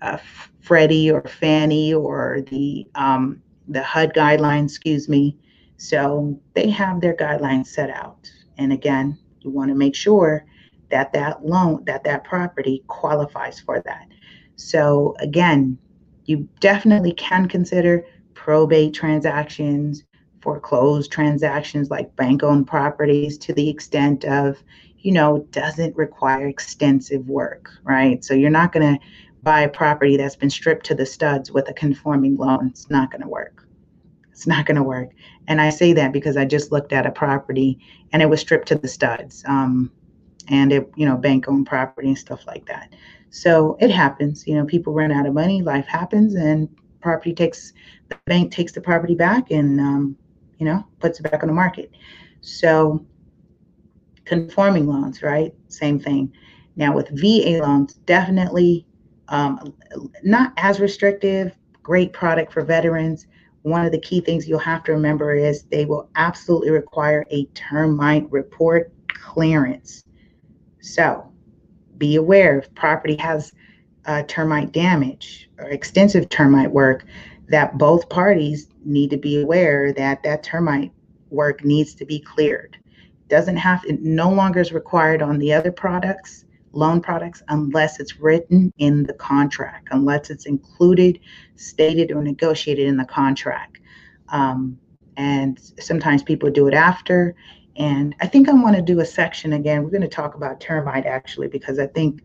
uh, 0.02 0.18
Freddie 0.62 1.12
or 1.12 1.22
Fannie 1.24 1.94
or 1.94 2.42
the 2.50 2.88
um, 2.96 3.42
the 3.68 3.84
HUD 3.84 4.14
guidelines, 4.14 4.70
excuse 4.70 5.10
me. 5.10 5.38
So 5.78 6.40
they 6.54 6.70
have 6.70 7.02
their 7.02 7.16
guidelines 7.16 7.68
set 7.68 7.90
out. 7.90 8.32
And 8.58 8.72
again, 8.72 9.18
you 9.42 9.52
want 9.52 9.70
to 9.70 9.76
make 9.76 9.96
sure 9.96 10.46
that 10.90 11.14
that 11.14 11.46
loan, 11.46 11.84
that 11.86 12.04
that 12.04 12.24
property 12.24 12.84
qualifies 12.88 13.60
for 13.60 13.82
that. 13.82 14.08
So 14.56 15.16
again, 15.20 15.78
you 16.26 16.48
definitely 16.60 17.14
can 17.14 17.48
consider 17.48 18.06
probate 18.34 18.94
transactions, 18.94 20.04
foreclosed 20.42 21.12
transactions 21.12 21.90
like 21.90 22.16
bank 22.16 22.44
owned 22.44 22.68
properties 22.68 23.38
to 23.40 23.54
the 23.54 23.70
extent 23.70 24.26
of, 24.26 24.62
you 25.00 25.12
know, 25.12 25.46
doesn't 25.52 25.96
require 25.96 26.48
extensive 26.48 27.28
work, 27.28 27.70
right? 27.84 28.24
So 28.24 28.34
you're 28.34 28.50
not 28.50 28.72
going 28.72 28.96
to 28.96 29.06
buy 29.44 29.62
a 29.62 29.70
property 29.70 30.18
that's 30.18 30.36
been 30.36 30.50
stripped 30.50 30.86
to 30.88 30.96
the 30.96 31.06
studs 31.06 31.52
with 31.52 31.70
a 31.70 31.74
conforming 31.74 32.38
loan. 32.38 32.68
It's 32.68 32.90
not 32.90 33.12
going 33.12 33.22
to 33.22 33.28
work. 33.28 33.68
It's 34.32 34.48
not 34.48 34.66
going 34.66 34.78
to 34.78 34.84
work. 34.84 35.10
And 35.48 35.62
I 35.62 35.70
say 35.70 35.94
that 35.94 36.14
because 36.14 36.38
I 36.38 36.46
just 36.46 36.72
looked 36.72 36.94
at 36.94 37.06
a 37.06 37.12
property 37.12 37.80
and 38.12 38.22
it 38.22 38.30
was 38.30 38.40
stripped 38.40 38.68
to 38.68 38.76
the 38.76 38.88
studs. 38.88 39.44
Um, 39.48 39.92
and 40.50 40.72
it, 40.72 40.90
you 40.96 41.06
know, 41.06 41.18
bank 41.18 41.48
owned 41.48 41.68
property 41.68 42.10
and 42.10 42.18
stuff 42.18 42.46
like 42.48 42.66
that. 42.68 42.94
So 43.30 43.78
it 43.80 43.92
happens. 43.92 44.48
You 44.48 44.56
know, 44.56 44.66
people 44.66 44.94
run 44.94 45.12
out 45.12 45.26
of 45.26 45.34
money, 45.34 45.62
life 45.62 45.86
happens, 45.86 46.36
and 46.36 46.70
property 47.02 47.34
takes 47.34 47.74
the 48.10 48.18
bank 48.26 48.52
takes 48.52 48.72
the 48.72 48.82
property 48.82 49.16
back 49.16 49.52
and 49.52 49.80
um, 49.80 50.18
you 50.58 50.66
know 50.66 50.86
puts 51.00 51.20
it 51.20 51.24
back 51.24 51.44
on 51.44 51.48
the 51.48 51.54
market. 51.54 51.92
So 52.42 53.06
conforming 54.26 54.88
loans, 54.88 55.24
right? 55.24 55.54
Same 55.68 56.00
thing. 56.00 56.34
Now 56.76 56.94
with 56.94 57.10
VA 57.10 57.60
loans, 57.62 57.96
definitely 58.06 58.86
um, 59.30 59.74
not 60.24 60.54
as 60.58 60.80
restrictive. 60.80 61.56
Great 61.82 62.14
product 62.14 62.52
for 62.52 62.64
veterans. 62.64 63.28
One 63.64 63.86
of 63.86 63.92
the 63.92 64.00
key 64.00 64.22
things 64.22 64.48
you'll 64.48 64.60
have 64.60 64.84
to 64.86 64.94
remember 64.94 65.34
is 65.36 65.64
they 65.64 65.86
will 65.86 66.10
absolutely 66.16 66.72
require 66.72 67.26
a 67.32 67.46
termite 67.48 68.30
report 68.32 68.94
clearance. 69.08 70.04
So 70.82 71.32
be 71.98 72.16
aware 72.16 72.60
if 72.60 72.74
property 72.76 73.16
has 73.18 73.52
uh, 74.06 74.24
termite 74.28 74.72
damage 74.72 75.50
or 75.58 75.66
extensive 75.66 76.30
termite 76.30 76.72
work, 76.72 77.06
that 77.50 77.78
both 77.78 78.10
parties 78.10 78.68
need 78.84 79.10
to 79.10 79.18
be 79.18 79.42
aware 79.42 79.94
that 79.94 80.24
that 80.24 80.44
termite 80.44 80.92
work 81.30 81.64
needs 81.64 81.94
to 81.96 82.06
be 82.06 82.20
cleared. 82.20 82.78
Doesn't 83.30 83.58
have 83.58 83.84
it 83.86 84.02
no 84.02 84.32
longer 84.32 84.60
is 84.60 84.72
required 84.72 85.22
on 85.22 85.38
the 85.38 85.54
other 85.54 85.72
products, 85.72 86.46
loan 86.72 87.02
products, 87.02 87.42
unless 87.50 88.00
it's 88.00 88.20
written 88.20 88.72
in 88.78 89.04
the 89.04 89.14
contract, 89.14 89.90
unless 89.92 90.30
it's 90.30 90.46
included, 90.46 91.20
stated, 91.56 92.12
or 92.12 92.22
negotiated 92.22 92.88
in 92.88 92.98
the 92.98 93.06
contract. 93.06 93.80
Um, 94.30 94.78
and 95.18 95.60
sometimes 95.80 96.24
people 96.24 96.50
do 96.50 96.68
it 96.68 96.74
after. 96.74 97.36
And 97.78 98.16
I 98.22 98.28
think 98.28 98.50
I 98.50 98.54
want 98.54 98.76
to 98.76 98.82
do 98.82 99.00
a 99.00 99.06
section 99.06 99.54
again. 99.54 99.84
We're 99.84 99.92
going 99.92 100.02
to 100.02 100.08
talk 100.08 100.34
about 100.36 100.60
termite 100.60 101.06
actually, 101.06 101.48
because 101.48 101.78
I 101.78 101.88
think 101.88 102.22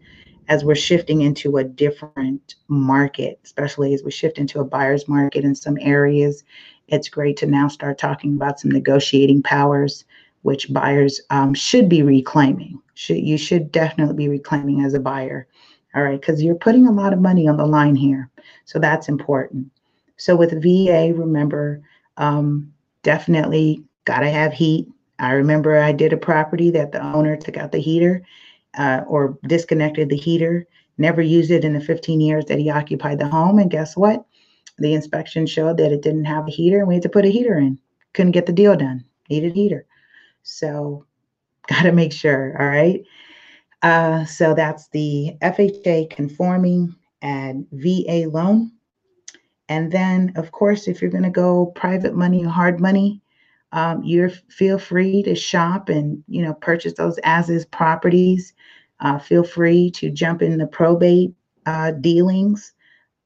as 0.48 0.64
we're 0.64 0.74
shifting 0.74 1.22
into 1.22 1.58
a 1.58 1.64
different 1.64 2.56
market, 2.68 3.38
especially 3.44 3.94
as 3.94 4.02
we 4.02 4.10
shift 4.10 4.38
into 4.38 4.60
a 4.60 4.64
buyer's 4.64 5.06
market 5.06 5.44
in 5.44 5.54
some 5.54 5.78
areas, 5.80 6.42
it's 6.88 7.08
great 7.08 7.36
to 7.38 7.46
now 7.46 7.68
start 7.68 7.98
talking 7.98 8.34
about 8.34 8.60
some 8.60 8.70
negotiating 8.70 9.42
powers, 9.42 10.04
which 10.42 10.72
buyers 10.72 11.20
um, 11.30 11.54
should 11.54 11.88
be 11.88 12.02
reclaiming. 12.02 12.80
Should 12.94 13.18
you 13.18 13.38
should 13.38 13.70
definitely 13.70 14.14
be 14.16 14.28
reclaiming 14.28 14.84
as 14.84 14.94
a 14.94 15.00
buyer, 15.00 15.46
all 15.94 16.02
right? 16.02 16.20
Because 16.20 16.42
you're 16.42 16.54
putting 16.54 16.86
a 16.86 16.92
lot 16.92 17.12
of 17.12 17.20
money 17.20 17.46
on 17.46 17.56
the 17.56 17.66
line 17.66 17.94
here, 17.94 18.30
so 18.64 18.78
that's 18.78 19.08
important. 19.08 19.70
So 20.16 20.34
with 20.34 20.62
VA, 20.62 21.12
remember, 21.14 21.82
um, 22.16 22.72
definitely 23.02 23.84
got 24.04 24.20
to 24.20 24.30
have 24.30 24.52
heat 24.52 24.88
I 25.22 25.32
remember 25.32 25.78
I 25.78 25.92
did 25.92 26.12
a 26.12 26.16
property 26.16 26.70
that 26.72 26.90
the 26.90 27.00
owner 27.00 27.36
took 27.36 27.56
out 27.56 27.70
the 27.70 27.78
heater 27.78 28.24
uh, 28.76 29.02
or 29.06 29.38
disconnected 29.46 30.08
the 30.08 30.16
heater, 30.16 30.66
never 30.98 31.22
used 31.22 31.52
it 31.52 31.64
in 31.64 31.74
the 31.74 31.80
15 31.80 32.20
years 32.20 32.44
that 32.46 32.58
he 32.58 32.68
occupied 32.68 33.20
the 33.20 33.28
home. 33.28 33.58
And 33.58 33.70
guess 33.70 33.96
what? 33.96 34.24
The 34.78 34.94
inspection 34.94 35.46
showed 35.46 35.76
that 35.76 35.92
it 35.92 36.02
didn't 36.02 36.24
have 36.24 36.48
a 36.48 36.50
heater 36.50 36.80
and 36.80 36.88
we 36.88 36.94
had 36.94 37.04
to 37.04 37.08
put 37.08 37.24
a 37.24 37.30
heater 37.30 37.56
in. 37.56 37.78
Couldn't 38.14 38.32
get 38.32 38.46
the 38.46 38.52
deal 38.52 38.76
done. 38.76 39.04
Needed 39.30 39.54
heater. 39.54 39.86
So, 40.42 41.06
got 41.68 41.82
to 41.82 41.92
make 41.92 42.12
sure. 42.12 42.60
All 42.60 42.68
right. 42.68 43.04
Uh, 43.82 44.24
so 44.24 44.54
that's 44.54 44.88
the 44.88 45.36
FHA 45.40 46.10
conforming 46.10 46.96
and 47.20 47.66
VA 47.70 48.28
loan. 48.28 48.72
And 49.68 49.92
then, 49.92 50.32
of 50.34 50.50
course, 50.50 50.88
if 50.88 51.00
you're 51.00 51.10
going 51.10 51.22
to 51.22 51.30
go 51.30 51.66
private 51.66 52.14
money 52.14 52.42
hard 52.42 52.80
money, 52.80 53.21
um, 53.72 54.02
you 54.02 54.28
feel 54.48 54.78
free 54.78 55.22
to 55.22 55.34
shop 55.34 55.88
and 55.88 56.22
you 56.28 56.42
know 56.42 56.54
purchase 56.54 56.94
those 56.94 57.18
as 57.24 57.48
is 57.50 57.64
properties. 57.66 58.52
Uh, 59.00 59.18
feel 59.18 59.42
free 59.42 59.90
to 59.90 60.10
jump 60.10 60.42
in 60.42 60.58
the 60.58 60.66
probate 60.66 61.34
uh, 61.66 61.90
dealings, 61.92 62.74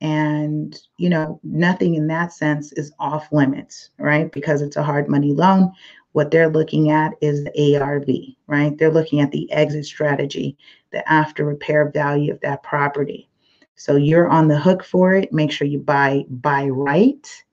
and 0.00 0.78
you 0.98 1.08
know 1.08 1.40
nothing 1.42 1.96
in 1.96 2.06
that 2.06 2.32
sense 2.32 2.72
is 2.72 2.92
off 2.98 3.30
limits, 3.32 3.90
right? 3.98 4.30
Because 4.32 4.62
it's 4.62 4.76
a 4.76 4.82
hard 4.82 5.08
money 5.08 5.32
loan. 5.32 5.72
What 6.12 6.30
they're 6.30 6.48
looking 6.48 6.90
at 6.90 7.12
is 7.20 7.44
the 7.44 7.76
ARV, 7.76 8.08
right? 8.46 8.78
They're 8.78 8.90
looking 8.90 9.20
at 9.20 9.32
the 9.32 9.50
exit 9.52 9.84
strategy, 9.84 10.56
the 10.92 11.06
after 11.10 11.44
repair 11.44 11.90
value 11.90 12.32
of 12.32 12.40
that 12.40 12.62
property. 12.62 13.28
So 13.74 13.96
you're 13.96 14.28
on 14.28 14.48
the 14.48 14.58
hook 14.58 14.82
for 14.82 15.12
it. 15.12 15.32
Make 15.32 15.50
sure 15.50 15.66
you 15.66 15.80
buy 15.80 16.24
buy 16.30 16.68
right 16.68 17.44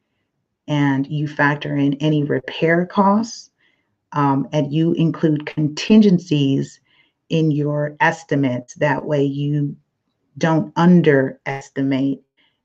and 0.67 1.07
you 1.07 1.27
factor 1.27 1.75
in 1.75 1.93
any 1.95 2.23
repair 2.23 2.85
costs 2.85 3.49
um, 4.13 4.47
and 4.51 4.71
you 4.71 4.93
include 4.93 5.45
contingencies 5.45 6.79
in 7.29 7.51
your 7.51 7.95
estimates. 7.99 8.75
That 8.75 9.05
way 9.05 9.23
you 9.23 9.75
don't 10.37 10.71
underestimate. 10.75 12.21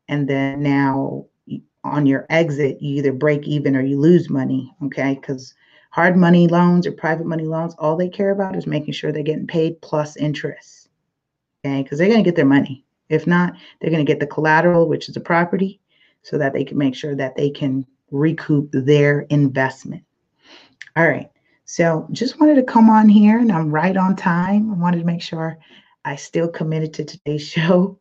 And 0.09 0.29
then 0.29 0.63
now 0.63 1.27
on 1.85 2.07
your 2.07 2.27
exit, 2.31 2.81
you 2.83 2.97
either 2.97 3.13
break 3.13 3.47
even 3.47 3.77
or 3.77 3.83
you 3.83 3.99
lose 3.99 4.31
money. 4.31 4.73
Okay. 4.85 5.15
Because 5.15 5.55
hard 5.91 6.17
money 6.17 6.47
loans 6.47 6.87
or 6.87 6.93
private 6.93 7.27
money 7.27 7.45
loans, 7.45 7.75
all 7.79 7.97
they 7.97 8.09
care 8.09 8.31
about 8.31 8.57
is 8.57 8.67
making 8.67 8.93
sure 8.93 9.11
they're 9.11 9.23
getting 9.23 9.47
paid 9.47 9.81
plus 9.81 10.17
interest. 10.17 10.89
Okay. 11.65 11.83
Because 11.83 11.99
they're 11.99 12.09
going 12.09 12.23
to 12.23 12.29
get 12.29 12.37
their 12.37 12.45
money. 12.45 12.85
If 13.09 13.27
not, 13.27 13.55
they're 13.81 13.91
going 13.91 14.05
to 14.05 14.11
get 14.11 14.21
the 14.21 14.27
collateral, 14.27 14.87
which 14.87 15.09
is 15.09 15.17
a 15.17 15.21
property, 15.21 15.81
so 16.23 16.39
that 16.39 16.53
they 16.53 16.65
can 16.65 16.79
make 16.79 16.95
sure 16.95 17.15
that 17.15 17.37
they 17.37 17.51
can 17.51 17.87
recoup 18.11 18.71
their 18.73 19.21
investment. 19.31 20.03
All 20.97 21.09
right. 21.09 21.31
So 21.65 22.09
just 22.13 22.41
wanted 22.41 22.55
to 22.57 22.63
come 22.63 22.89
on 22.89 23.09
here 23.09 23.39
and 23.39 23.53
I'm 23.53 23.71
right 23.71 23.97
on 23.97 24.17
time. 24.17 24.73
I 24.73 24.75
wanted 24.75 25.01
to 25.01 25.05
make 25.05 25.23
sure 25.23 25.59
I 26.05 26.17
still 26.17 26.49
committed 26.49 26.95
to 26.95 27.05
today's 27.05 27.43
show. 27.49 27.99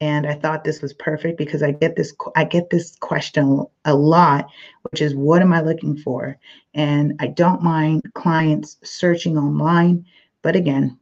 And 0.00 0.26
I 0.26 0.34
thought 0.34 0.64
this 0.64 0.82
was 0.82 0.92
perfect 0.92 1.38
because 1.38 1.62
I 1.62 1.70
get 1.70 1.96
this 1.96 2.12
I 2.34 2.44
get 2.44 2.68
this 2.68 2.96
question 2.96 3.64
a 3.84 3.94
lot, 3.94 4.48
which 4.90 5.00
is 5.00 5.14
what 5.14 5.40
am 5.40 5.52
I 5.52 5.60
looking 5.60 5.96
for? 5.96 6.38
And 6.74 7.14
I 7.20 7.28
don't 7.28 7.62
mind 7.62 8.02
clients 8.14 8.76
searching 8.82 9.38
online, 9.38 10.04
but 10.42 10.56
again, 10.56 10.98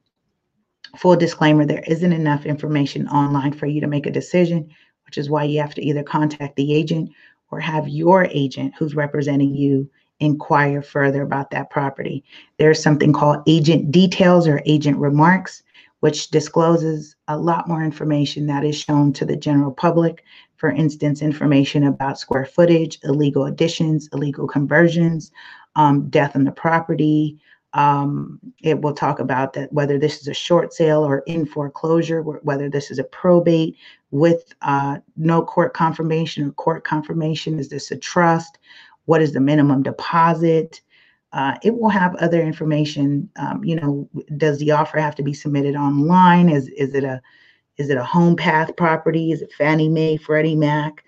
full 0.99 1.17
disclaimer, 1.17 1.65
there 1.65 1.83
isn't 1.87 2.13
enough 2.13 2.45
information 2.45 3.09
online 3.09 3.55
for 3.55 3.67
you 3.67 3.81
to 3.81 3.87
make 3.87 4.07
a 4.07 4.11
decision, 4.11 4.69
which 5.13 5.19
is 5.19 5.29
why 5.29 5.45
you 5.45 5.61
have 5.61 5.75
to 5.75 5.85
either 5.85 6.03
contact 6.03 6.57
the 6.57 6.73
agent 6.73 7.11
or 7.51 7.61
have 7.61 7.87
your 7.87 8.25
agent 8.31 8.73
who's 8.79 8.95
representing 8.95 9.55
you 9.55 9.87
inquire 10.21 10.81
further 10.81 11.21
about 11.21 11.51
that 11.51 11.69
property. 11.69 12.25
There's 12.57 12.83
something 12.83 13.13
called 13.13 13.43
agent 13.47 13.91
details 13.91 14.49
or 14.49 14.63
agent 14.65 14.97
remarks, 14.97 15.65
which 16.01 16.31
discloses 16.31 17.15
a 17.29 17.37
lot 17.37 17.69
more 17.69 17.85
information 17.85 18.47
that 18.47 18.65
is 18.65 18.75
shown 18.75 19.13
to 19.13 19.27
the 19.27 19.37
general 19.37 19.71
public. 19.71 20.25
For 20.57 20.71
instance, 20.71 21.21
information 21.21 21.85
about 21.85 22.19
square 22.19 22.47
footage, 22.47 22.99
illegal 23.05 23.45
additions, 23.45 24.09
illegal 24.15 24.47
conversions, 24.47 25.31
um, 25.77 26.09
death 26.09 26.37
on 26.37 26.45
the 26.45 26.53
property. 26.53 27.39
Um, 27.75 28.39
it 28.63 28.83
will 28.83 28.93
talk 28.93 29.19
about 29.19 29.55
that 29.55 29.73
whether 29.73 29.99
this 29.99 30.21
is 30.21 30.29
a 30.29 30.35
short 30.35 30.75
sale 30.75 31.05
or 31.05 31.21
in 31.21 31.47
foreclosure, 31.47 32.23
whether 32.23 32.69
this 32.69 32.91
is 32.91 32.99
a 32.99 33.05
probate, 33.05 33.77
with 34.11 34.53
uh, 34.63 34.99
no 35.17 35.43
court 35.43 35.75
confirmation 35.75 36.47
or 36.47 36.53
court 36.53 36.85
confirmation? 36.85 37.59
Is 37.59 37.71
this 37.71 37.91
a 37.91 37.97
trust? 37.97 38.59
What 39.07 39.23
is 39.23 39.33
the 39.33 39.41
minimum 39.41 39.83
deposit? 39.83 40.81
Uh, 41.33 41.57
it 41.63 41.79
will 41.79 41.89
have 41.89 42.15
other 42.17 42.43
information. 42.43 43.29
Um, 43.37 43.65
you 43.65 43.75
know, 43.75 44.09
does 44.37 44.59
the 44.59 44.71
offer 44.71 44.99
have 44.99 45.15
to 45.17 45.23
be 45.23 45.33
submitted 45.33 45.75
online? 45.75 46.51
Is 46.51 46.69
is 46.69 46.95
it 46.95 47.05
a 47.05 47.21
is 47.79 47.89
it 47.89 47.97
a 47.97 48.05
home 48.05 48.37
path 48.37 48.77
property? 48.77 49.33
Is 49.33 49.41
it 49.41 49.53
Fannie 49.57 49.89
Mae, 49.89 50.19
Freddie 50.19 50.57
Mac? 50.57 51.03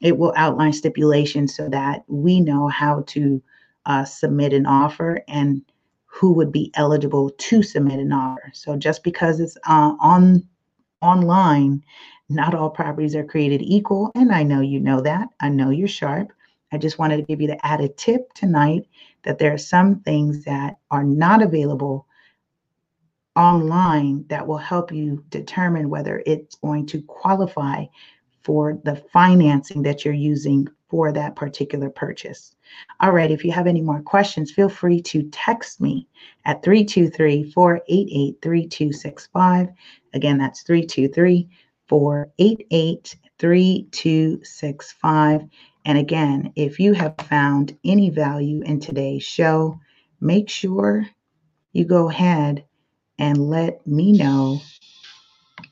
It 0.00 0.18
will 0.18 0.34
outline 0.36 0.74
stipulations 0.74 1.54
so 1.54 1.68
that 1.70 2.04
we 2.08 2.40
know 2.40 2.68
how 2.68 3.04
to 3.08 3.42
uh, 3.86 4.04
submit 4.04 4.52
an 4.52 4.66
offer 4.66 5.22
and 5.28 5.62
who 6.20 6.34
would 6.34 6.52
be 6.52 6.70
eligible 6.74 7.30
to 7.30 7.62
submit 7.62 7.98
an 7.98 8.12
offer. 8.12 8.50
So 8.52 8.76
just 8.76 9.02
because 9.02 9.40
it's 9.40 9.56
uh, 9.66 9.94
on 10.00 10.46
online 11.00 11.82
not 12.28 12.54
all 12.54 12.70
properties 12.70 13.16
are 13.16 13.24
created 13.24 13.60
equal, 13.60 14.12
and 14.14 14.30
I 14.30 14.44
know 14.44 14.60
you 14.60 14.78
know 14.78 15.00
that. 15.00 15.28
I 15.40 15.48
know 15.48 15.70
you're 15.70 15.88
sharp. 15.88 16.32
I 16.72 16.78
just 16.78 16.98
wanted 16.98 17.16
to 17.16 17.22
give 17.24 17.40
you 17.40 17.48
the 17.48 17.66
added 17.66 17.96
tip 17.96 18.32
tonight 18.34 18.86
that 19.24 19.38
there 19.38 19.52
are 19.52 19.58
some 19.58 20.00
things 20.00 20.44
that 20.44 20.76
are 20.92 21.02
not 21.02 21.42
available 21.42 22.06
online 23.34 24.24
that 24.28 24.46
will 24.46 24.58
help 24.58 24.92
you 24.92 25.24
determine 25.30 25.90
whether 25.90 26.22
it's 26.24 26.54
going 26.56 26.86
to 26.86 27.02
qualify 27.02 27.84
for 28.42 28.78
the 28.84 29.02
financing 29.12 29.82
that 29.82 30.04
you're 30.04 30.14
using 30.14 30.68
for 30.90 31.12
that 31.12 31.36
particular 31.36 31.88
purchase. 31.88 32.54
All 33.00 33.12
right, 33.12 33.30
if 33.30 33.44
you 33.44 33.52
have 33.52 33.66
any 33.66 33.80
more 33.80 34.02
questions, 34.02 34.50
feel 34.50 34.68
free 34.68 35.00
to 35.02 35.22
text 35.30 35.80
me 35.80 36.06
at 36.44 36.62
323 36.62 37.50
488 37.52 38.42
3265. 38.42 39.68
Again, 40.12 40.38
that's 40.38 40.62
323 40.62 41.48
488 41.88 43.16
3265. 43.38 45.42
And 45.86 45.98
again, 45.98 46.52
if 46.56 46.78
you 46.78 46.92
have 46.92 47.14
found 47.28 47.78
any 47.84 48.10
value 48.10 48.62
in 48.62 48.80
today's 48.80 49.22
show, 49.22 49.80
make 50.20 50.50
sure 50.50 51.06
you 51.72 51.84
go 51.84 52.10
ahead 52.10 52.64
and 53.18 53.48
let 53.48 53.86
me 53.86 54.12
know 54.12 54.60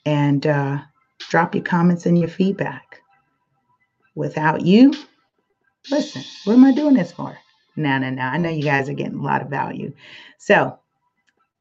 and 0.07 0.47
uh, 0.47 0.79
drop 1.19 1.55
your 1.55 1.65
comments 1.65 2.07
and 2.07 2.19
your 2.19 2.29
feedback. 2.29 3.01
Without 4.15 4.63
you, 4.63 4.95
listen, 5.91 6.23
what 6.45 6.55
am 6.55 6.65
I 6.65 6.73
doing 6.73 6.95
this 6.95 7.13
for? 7.13 7.39
No, 7.77 7.99
no, 7.99 8.11
no. 8.11 8.23
I 8.23 8.39
know 8.39 8.51
you 8.51 8.63
guys 8.63 8.89
are 8.89 8.95
getting 8.95 9.19
a 9.19 9.23
lot 9.23 9.43
of 9.43 9.49
value. 9.49 9.93
So 10.39 10.79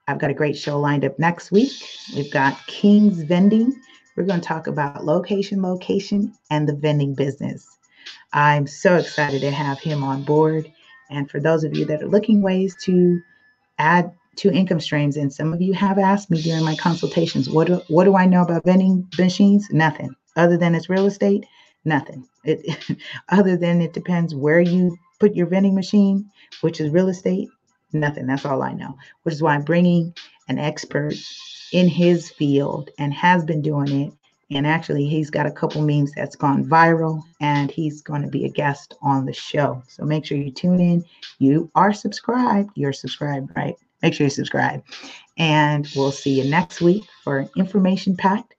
I've 0.07 0.19
got 0.19 0.31
a 0.31 0.35
great 0.35 0.57
show 0.57 0.79
lined 0.79 1.05
up 1.05 1.19
next 1.19 1.51
week. 1.51 1.71
We've 2.15 2.31
got 2.31 2.65
King's 2.67 3.21
Vending. 3.23 3.73
We're 4.15 4.23
going 4.23 4.41
to 4.41 4.47
talk 4.47 4.67
about 4.67 5.05
location, 5.05 5.61
location, 5.61 6.33
and 6.49 6.67
the 6.67 6.73
vending 6.73 7.13
business. 7.13 7.77
I'm 8.33 8.65
so 8.65 8.95
excited 8.95 9.41
to 9.41 9.51
have 9.51 9.79
him 9.79 10.03
on 10.03 10.23
board. 10.23 10.71
And 11.09 11.29
for 11.29 11.39
those 11.39 11.63
of 11.63 11.75
you 11.75 11.85
that 11.85 12.01
are 12.01 12.07
looking 12.07 12.41
ways 12.41 12.75
to 12.85 13.21
add 13.77 14.11
to 14.37 14.51
income 14.51 14.79
streams, 14.79 15.17
and 15.17 15.31
some 15.31 15.53
of 15.53 15.61
you 15.61 15.73
have 15.73 15.99
asked 15.99 16.31
me 16.31 16.41
during 16.41 16.63
my 16.63 16.75
consultations, 16.75 17.49
what 17.49 17.67
do, 17.67 17.81
what 17.89 18.05
do 18.05 18.15
I 18.15 18.25
know 18.25 18.41
about 18.41 18.65
vending 18.65 19.07
machines? 19.19 19.67
Nothing. 19.71 20.15
Other 20.35 20.57
than 20.57 20.73
it's 20.73 20.89
real 20.89 21.05
estate, 21.05 21.45
nothing. 21.85 22.27
It 22.47 22.97
other 23.29 23.57
than 23.57 23.81
it 23.81 23.93
depends 23.93 24.35
where 24.35 24.61
you 24.61 24.97
put 25.19 25.35
your 25.35 25.47
vending 25.47 25.75
machine, 25.75 26.29
which 26.61 26.79
is 26.79 26.91
real 26.91 27.09
estate, 27.09 27.49
nothing. 27.93 28.27
That's 28.27 28.45
all 28.45 28.63
I 28.63 28.73
know. 28.73 28.97
Which 29.23 29.35
is 29.35 29.41
why 29.41 29.55
I'm 29.55 29.63
bringing 29.63 30.13
an 30.47 30.59
expert 30.59 31.13
in 31.73 31.87
his 31.87 32.29
field 32.29 32.89
and 32.97 33.13
has 33.13 33.43
been 33.43 33.61
doing 33.61 34.01
it. 34.01 34.13
And 34.49 34.65
actually, 34.65 35.05
he's 35.07 35.29
got 35.29 35.45
a 35.45 35.51
couple 35.51 35.81
memes 35.81 36.13
that's 36.13 36.37
gone 36.37 36.63
viral, 36.63 37.21
and 37.41 37.69
he's 37.69 38.01
going 38.01 38.21
to 38.21 38.29
be 38.29 38.45
a 38.45 38.49
guest 38.49 38.95
on 39.01 39.25
the 39.25 39.33
show. 39.33 39.83
So 39.89 40.05
make 40.05 40.25
sure 40.25 40.37
you 40.37 40.51
tune 40.51 40.79
in. 40.79 41.03
You 41.39 41.69
are 41.75 41.91
subscribed. 41.91 42.69
You're 42.75 42.93
subscribed, 42.93 43.51
right? 43.57 43.75
Make 44.01 44.13
sure 44.13 44.25
you 44.25 44.31
subscribe. 44.31 44.85
And 45.37 45.85
we'll 45.97 46.13
see 46.13 46.41
you 46.41 46.49
next 46.49 46.79
week 46.79 47.03
for 47.25 47.39
an 47.39 47.49
information 47.57 48.15
packed, 48.15 48.55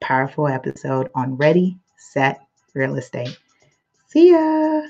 powerful 0.00 0.46
episode 0.46 1.10
on 1.16 1.36
Ready, 1.36 1.76
Set, 1.98 2.40
Real 2.74 2.96
Estate. 2.98 3.36
See 4.08 4.32
ya. 4.32 4.82